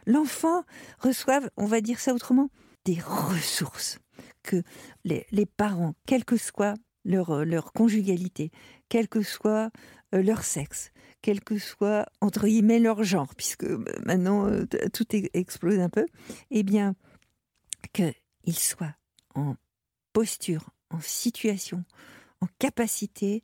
l'enfant 0.07 0.63
reçoive, 1.01 1.51
on 1.57 1.67
va 1.67 1.81
dire 1.81 1.99
ça 1.99 2.15
autrement, 2.15 2.51
des 2.85 2.99
ressources 3.01 3.99
que 4.43 4.63
les, 5.05 5.27
les 5.33 5.47
parents, 5.47 5.95
quel 6.07 6.25
que 6.25 6.37
soit 6.37 6.75
leur, 7.07 7.45
leur 7.45 7.73
conjugalité, 7.73 8.51
quel 8.89 9.09
que 9.09 9.23
soit 9.23 9.71
euh, 10.15 10.23
leur 10.23 10.45
sexe, 10.45 10.91
quel 11.23 11.41
que 11.41 11.59
soit, 11.59 12.07
entre 12.21 12.47
guillemets, 12.47 12.79
leur 12.79 13.03
genre, 13.03 13.35
puisque 13.35 13.65
euh, 13.65 13.85
maintenant 14.05 14.47
euh, 14.47 14.67
tout 14.93 15.07
explose 15.13 15.79
un 15.79 15.89
peu, 15.89 16.07
eh 16.51 16.63
bien, 16.63 16.95
qu'ils 17.93 18.59
soient 18.59 18.95
en 19.35 19.57
posture, 20.13 20.71
en 20.91 21.01
situation, 21.01 21.85
en 22.41 22.47
capacité 22.59 23.43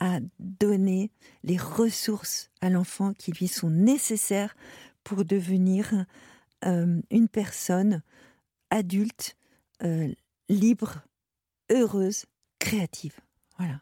à 0.00 0.18
donner 0.38 1.10
les 1.44 1.56
ressources 1.56 2.50
à 2.60 2.68
l'enfant 2.68 3.14
qui 3.14 3.32
lui 3.32 3.48
sont 3.48 3.70
nécessaires 3.70 4.56
pour 5.04 5.24
devenir 5.24 6.04
une 6.62 7.28
personne 7.30 8.02
adulte, 8.70 9.36
libre, 10.48 11.02
heureuse, 11.70 12.24
créative. 12.64 13.20
Voilà. 13.58 13.80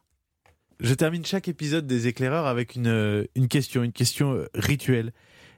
Je 0.80 0.94
termine 0.94 1.24
chaque 1.24 1.46
épisode 1.46 1.86
des 1.86 2.08
éclaireurs 2.08 2.46
avec 2.46 2.74
une, 2.74 2.88
euh, 2.88 3.24
une 3.36 3.46
question, 3.46 3.84
une 3.84 3.92
question 3.92 4.32
euh, 4.32 4.48
rituelle. 4.54 5.12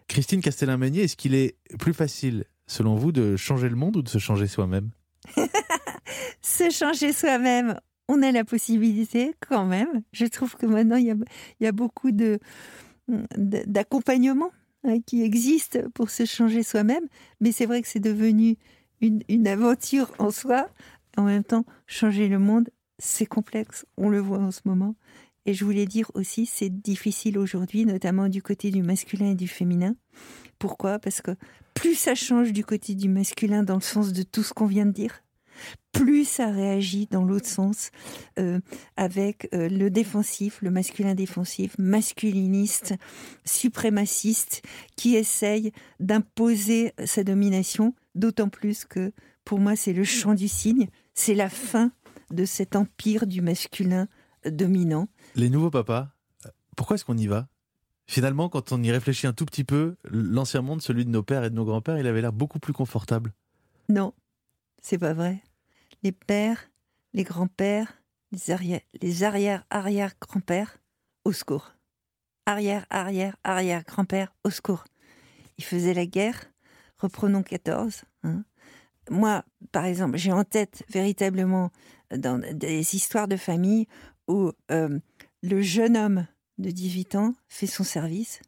Christine 0.08 0.42
Castellin-Meunier, 0.42 1.04
est-ce 1.04 1.16
qu'il 1.16 1.34
est 1.34 1.56
plus 1.78 1.94
facile, 1.94 2.44
selon 2.66 2.94
vous, 2.94 3.10
de 3.10 3.36
changer 3.36 3.70
le 3.70 3.76
monde 3.76 3.96
ou 3.96 4.02
de 4.02 4.08
se 4.08 4.18
changer 4.18 4.46
soi-même? 4.46 4.90
Se 6.42 6.68
changer 6.68 7.14
soi-même, 7.14 7.80
on 8.08 8.22
a 8.22 8.30
la 8.30 8.44
possibilité 8.44 9.34
quand 9.48 9.64
même. 9.64 10.02
Je 10.12 10.26
trouve 10.26 10.54
que 10.56 10.66
maintenant, 10.66 10.96
il 10.96 11.06
y 11.06 11.10
a, 11.10 11.14
il 11.14 11.64
y 11.64 11.66
a 11.66 11.72
beaucoup 11.72 12.12
de, 12.12 12.38
d'accompagnement 13.38 14.50
hein, 14.84 14.98
qui 15.06 15.22
existe 15.22 15.88
pour 15.94 16.10
se 16.10 16.26
changer 16.26 16.62
soi-même. 16.62 17.06
Mais 17.40 17.52
c'est 17.52 17.64
vrai 17.64 17.80
que 17.80 17.88
c'est 17.88 18.00
devenu 18.00 18.58
une, 19.00 19.22
une 19.30 19.48
aventure 19.48 20.12
en 20.18 20.30
soi. 20.30 20.68
En 21.16 21.22
même 21.22 21.44
temps, 21.44 21.64
changer 21.86 22.28
le 22.28 22.38
monde, 22.38 22.68
c'est 22.98 23.26
complexe, 23.26 23.86
on 23.96 24.08
le 24.08 24.20
voit 24.20 24.38
en 24.38 24.50
ce 24.50 24.60
moment. 24.64 24.94
Et 25.46 25.52
je 25.52 25.64
voulais 25.64 25.86
dire 25.86 26.10
aussi, 26.14 26.46
c'est 26.46 26.70
difficile 26.70 27.38
aujourd'hui, 27.38 27.84
notamment 27.84 28.28
du 28.28 28.42
côté 28.42 28.70
du 28.70 28.82
masculin 28.82 29.32
et 29.32 29.34
du 29.34 29.48
féminin. 29.48 29.94
Pourquoi? 30.58 30.98
Parce 30.98 31.20
que 31.20 31.32
plus 31.74 31.94
ça 31.94 32.14
change 32.14 32.52
du 32.52 32.64
côté 32.64 32.94
du 32.94 33.08
masculin 33.08 33.62
dans 33.62 33.74
le 33.74 33.82
sens 33.82 34.12
de 34.12 34.22
tout 34.22 34.42
ce 34.42 34.54
qu'on 34.54 34.66
vient 34.66 34.86
de 34.86 34.92
dire, 34.92 35.22
plus 35.92 36.26
ça 36.26 36.50
réagit 36.50 37.06
dans 37.10 37.24
l'autre 37.24 37.46
sens 37.46 37.90
euh, 38.38 38.60
avec 38.96 39.48
euh, 39.54 39.68
le 39.68 39.90
défensif, 39.90 40.60
le 40.62 40.70
masculin 40.70 41.14
défensif, 41.14 41.76
masculiniste, 41.78 42.94
suprémaciste, 43.44 44.62
qui 44.96 45.16
essaye 45.16 45.72
d'imposer 46.00 46.92
sa 47.04 47.22
domination, 47.22 47.94
d'autant 48.14 48.48
plus 48.48 48.84
que 48.84 49.12
pour 49.44 49.60
moi 49.60 49.76
c'est 49.76 49.92
le 49.92 50.04
chant 50.04 50.34
du 50.34 50.48
cygne, 50.48 50.88
c'est 51.14 51.34
la 51.34 51.48
fin 51.48 51.92
de 52.30 52.44
cet 52.44 52.76
empire 52.76 53.26
du 53.26 53.40
masculin 53.40 54.08
dominant. 54.46 55.08
Les 55.34 55.50
nouveaux 55.50 55.70
papas, 55.70 56.08
pourquoi 56.76 56.96
est-ce 56.96 57.04
qu'on 57.04 57.16
y 57.16 57.26
va? 57.26 57.48
Finalement, 58.06 58.48
quand 58.48 58.72
on 58.72 58.82
y 58.82 58.90
réfléchit 58.90 59.26
un 59.26 59.32
tout 59.32 59.46
petit 59.46 59.64
peu, 59.64 59.96
l'ancien 60.04 60.60
monde, 60.60 60.82
celui 60.82 61.04
de 61.04 61.10
nos 61.10 61.22
pères 61.22 61.44
et 61.44 61.50
de 61.50 61.54
nos 61.54 61.64
grands-pères, 61.64 61.98
il 61.98 62.06
avait 62.06 62.20
l'air 62.20 62.32
beaucoup 62.32 62.58
plus 62.58 62.74
confortable. 62.74 63.32
Non, 63.88 64.12
c'est 64.82 64.98
pas 64.98 65.14
vrai. 65.14 65.42
Les 66.02 66.12
pères, 66.12 66.70
les 67.14 67.24
grands-pères, 67.24 68.02
les 68.32 68.50
arrière, 68.50 68.80
les 69.00 69.22
arrière, 69.22 69.64
arrière 69.70 70.12
grands-pères, 70.20 70.78
au 71.24 71.32
secours. 71.32 71.74
Arrière, 72.46 72.84
arrière, 72.90 73.36
arrière 73.42 73.84
grand-père, 73.84 74.34
au 74.44 74.50
secours. 74.50 74.84
Ils 75.56 75.64
faisaient 75.64 75.94
la 75.94 76.04
guerre. 76.04 76.44
Reprenons 76.98 77.42
14. 77.42 78.02
Hein. 78.22 78.44
Moi, 79.10 79.44
par 79.72 79.84
exemple, 79.84 80.16
j'ai 80.16 80.32
en 80.32 80.44
tête 80.44 80.84
véritablement 80.88 81.70
dans 82.14 82.38
des 82.38 82.94
histoires 82.94 83.28
de 83.28 83.36
famille 83.36 83.86
où 84.28 84.52
euh, 84.70 84.98
le 85.42 85.62
jeune 85.62 85.96
homme 85.96 86.26
de 86.58 86.70
18 86.70 87.16
ans 87.16 87.34
fait 87.48 87.66
son 87.66 87.84
service. 87.84 88.40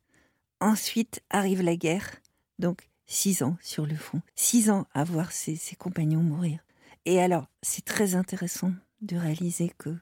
Ensuite 0.61 1.21
arrive 1.31 1.63
la 1.63 1.77
guerre, 1.77 2.11
donc 2.59 2.89
six 3.07 3.43
ans 3.43 3.57
sur 3.61 3.87
le 3.87 3.97
fond, 3.97 4.23
six 4.35 4.71
ans 4.71 4.87
à 4.95 5.05
voir 5.05 5.33
ses, 5.33 5.57
ses 5.57 5.77
compagnons 5.77 6.23
mourir. 6.23 6.61
Et 7.05 7.21
alors, 7.21 7.47
c'est 7.63 7.85
très 7.85 8.15
intéressant 8.15 8.73
de 9.03 9.17
réaliser 9.17 9.73
que 9.79 9.95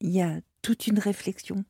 il 0.00 0.10
y 0.10 0.20
a 0.20 0.40
toute 0.60 0.86
une 0.86 0.98
réflexion 0.98 1.64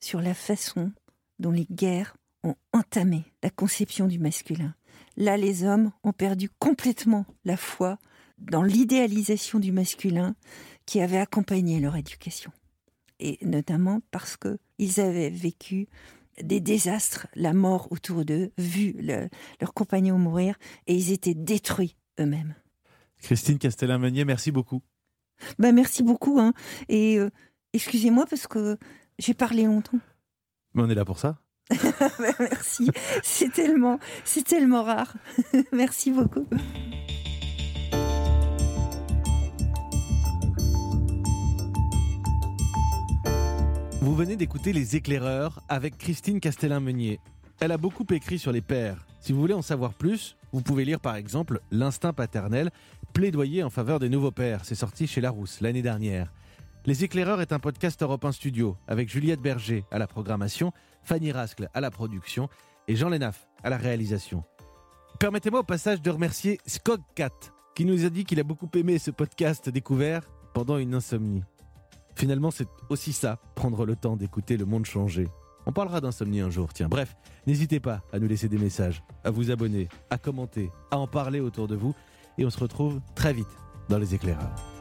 sur 0.00 0.20
la 0.20 0.34
façon 0.34 0.92
dont 1.38 1.50
les 1.52 1.66
guerres 1.70 2.16
ont 2.44 2.54
entamé 2.72 3.24
la 3.42 3.50
conception 3.50 4.06
du 4.06 4.18
masculin. 4.18 4.74
Là, 5.16 5.36
les 5.36 5.64
hommes 5.64 5.90
ont 6.04 6.12
perdu 6.12 6.48
complètement 6.58 7.26
la 7.44 7.56
foi 7.56 7.98
dans 8.38 8.62
l'idéalisation 8.62 9.58
du 9.58 9.72
masculin 9.72 10.36
qui 10.86 11.00
avait 11.00 11.18
accompagné 11.18 11.80
leur 11.80 11.96
éducation. 11.96 12.52
Et 13.20 13.38
notamment 13.42 14.00
parce 14.10 14.36
qu'ils 14.36 15.00
avaient 15.00 15.30
vécu 15.30 15.88
des 16.42 16.60
désastres, 16.60 17.26
la 17.34 17.52
mort 17.52 17.88
autour 17.90 18.24
d'eux, 18.24 18.52
vu 18.58 18.94
leurs 19.00 19.74
compagnons 19.74 20.18
mourir, 20.18 20.56
et 20.86 20.94
ils 20.94 21.10
étaient 21.10 21.34
détruits 21.34 21.96
eux-mêmes. 22.20 22.54
Christine 23.20 23.58
Castellin-Meunier, 23.58 24.24
merci 24.24 24.52
beaucoup. 24.52 24.82
Ben, 25.58 25.74
merci 25.74 26.02
beaucoup. 26.02 26.38
Hein. 26.38 26.52
Et 26.88 27.18
euh, 27.18 27.30
excusez-moi 27.72 28.26
parce 28.28 28.46
que 28.46 28.78
j'ai 29.18 29.34
parlé 29.34 29.64
longtemps. 29.64 29.98
Mais 30.74 30.82
on 30.82 30.90
est 30.90 30.94
là 30.94 31.04
pour 31.04 31.18
ça. 31.18 31.40
Ben, 32.18 32.34
merci. 32.38 32.90
C'est 33.22 33.52
tellement 33.52 34.82
rare. 34.82 35.14
merci 35.72 36.10
beaucoup. 36.10 36.46
Vous 44.00 44.14
venez 44.14 44.36
d'écouter 44.36 44.72
Les 44.72 44.96
Éclaireurs 44.96 45.60
avec 45.68 45.98
Christine 45.98 46.40
Castellin-Meunier. 46.40 47.20
Elle 47.60 47.72
a 47.72 47.76
beaucoup 47.76 48.06
écrit 48.10 48.38
sur 48.38 48.52
les 48.52 48.62
pères. 48.62 49.06
Si 49.20 49.32
vous 49.32 49.40
voulez 49.40 49.54
en 49.54 49.62
savoir 49.62 49.92
plus, 49.92 50.36
vous 50.52 50.62
pouvez 50.62 50.84
lire 50.84 51.00
par 51.00 51.16
exemple 51.16 51.60
L'instinct 51.70 52.12
paternel, 52.12 52.70
plaidoyer 53.12 53.62
en 53.62 53.70
faveur 53.70 53.98
des 53.98 54.08
nouveaux 54.08 54.30
pères. 54.30 54.64
C'est 54.64 54.74
sorti 54.74 55.06
chez 55.06 55.20
Larousse 55.20 55.60
l'année 55.60 55.82
dernière. 55.82 56.32
Les 56.88 57.04
Éclaireurs 57.04 57.42
est 57.42 57.52
un 57.52 57.58
podcast 57.58 58.02
Europe 58.02 58.24
1 58.24 58.32
Studio 58.32 58.78
avec 58.86 59.10
Juliette 59.10 59.42
Berger 59.42 59.84
à 59.90 59.98
la 59.98 60.06
programmation, 60.06 60.72
Fanny 61.02 61.32
Rascle 61.32 61.68
à 61.74 61.82
la 61.82 61.90
production 61.90 62.48
et 62.86 62.96
Jean 62.96 63.10
Lénaf 63.10 63.46
à 63.62 63.68
la 63.68 63.76
réalisation. 63.76 64.42
Permettez-moi 65.20 65.60
au 65.60 65.64
passage 65.64 66.00
de 66.00 66.08
remercier 66.08 66.58
Skogcat 66.66 67.28
qui 67.74 67.84
nous 67.84 68.06
a 68.06 68.08
dit 68.08 68.24
qu'il 68.24 68.40
a 68.40 68.42
beaucoup 68.42 68.70
aimé 68.74 68.98
ce 68.98 69.10
podcast 69.10 69.68
découvert 69.68 70.22
pendant 70.54 70.78
une 70.78 70.94
insomnie. 70.94 71.42
Finalement, 72.14 72.50
c'est 72.50 72.68
aussi 72.88 73.12
ça, 73.12 73.38
prendre 73.54 73.84
le 73.84 73.94
temps 73.94 74.16
d'écouter 74.16 74.56
le 74.56 74.64
monde 74.64 74.86
changer. 74.86 75.28
On 75.66 75.72
parlera 75.72 76.00
d'insomnie 76.00 76.40
un 76.40 76.48
jour, 76.48 76.72
tiens. 76.72 76.88
Bref, 76.88 77.16
n'hésitez 77.46 77.80
pas 77.80 78.00
à 78.14 78.18
nous 78.18 78.28
laisser 78.28 78.48
des 78.48 78.56
messages, 78.56 79.02
à 79.24 79.30
vous 79.30 79.50
abonner, 79.50 79.90
à 80.08 80.16
commenter, 80.16 80.70
à 80.90 80.96
en 80.96 81.06
parler 81.06 81.40
autour 81.40 81.68
de 81.68 81.76
vous. 81.76 81.94
Et 82.38 82.46
on 82.46 82.50
se 82.50 82.58
retrouve 82.58 83.02
très 83.14 83.34
vite 83.34 83.46
dans 83.90 83.98
les 83.98 84.14
éclairages. 84.14 84.77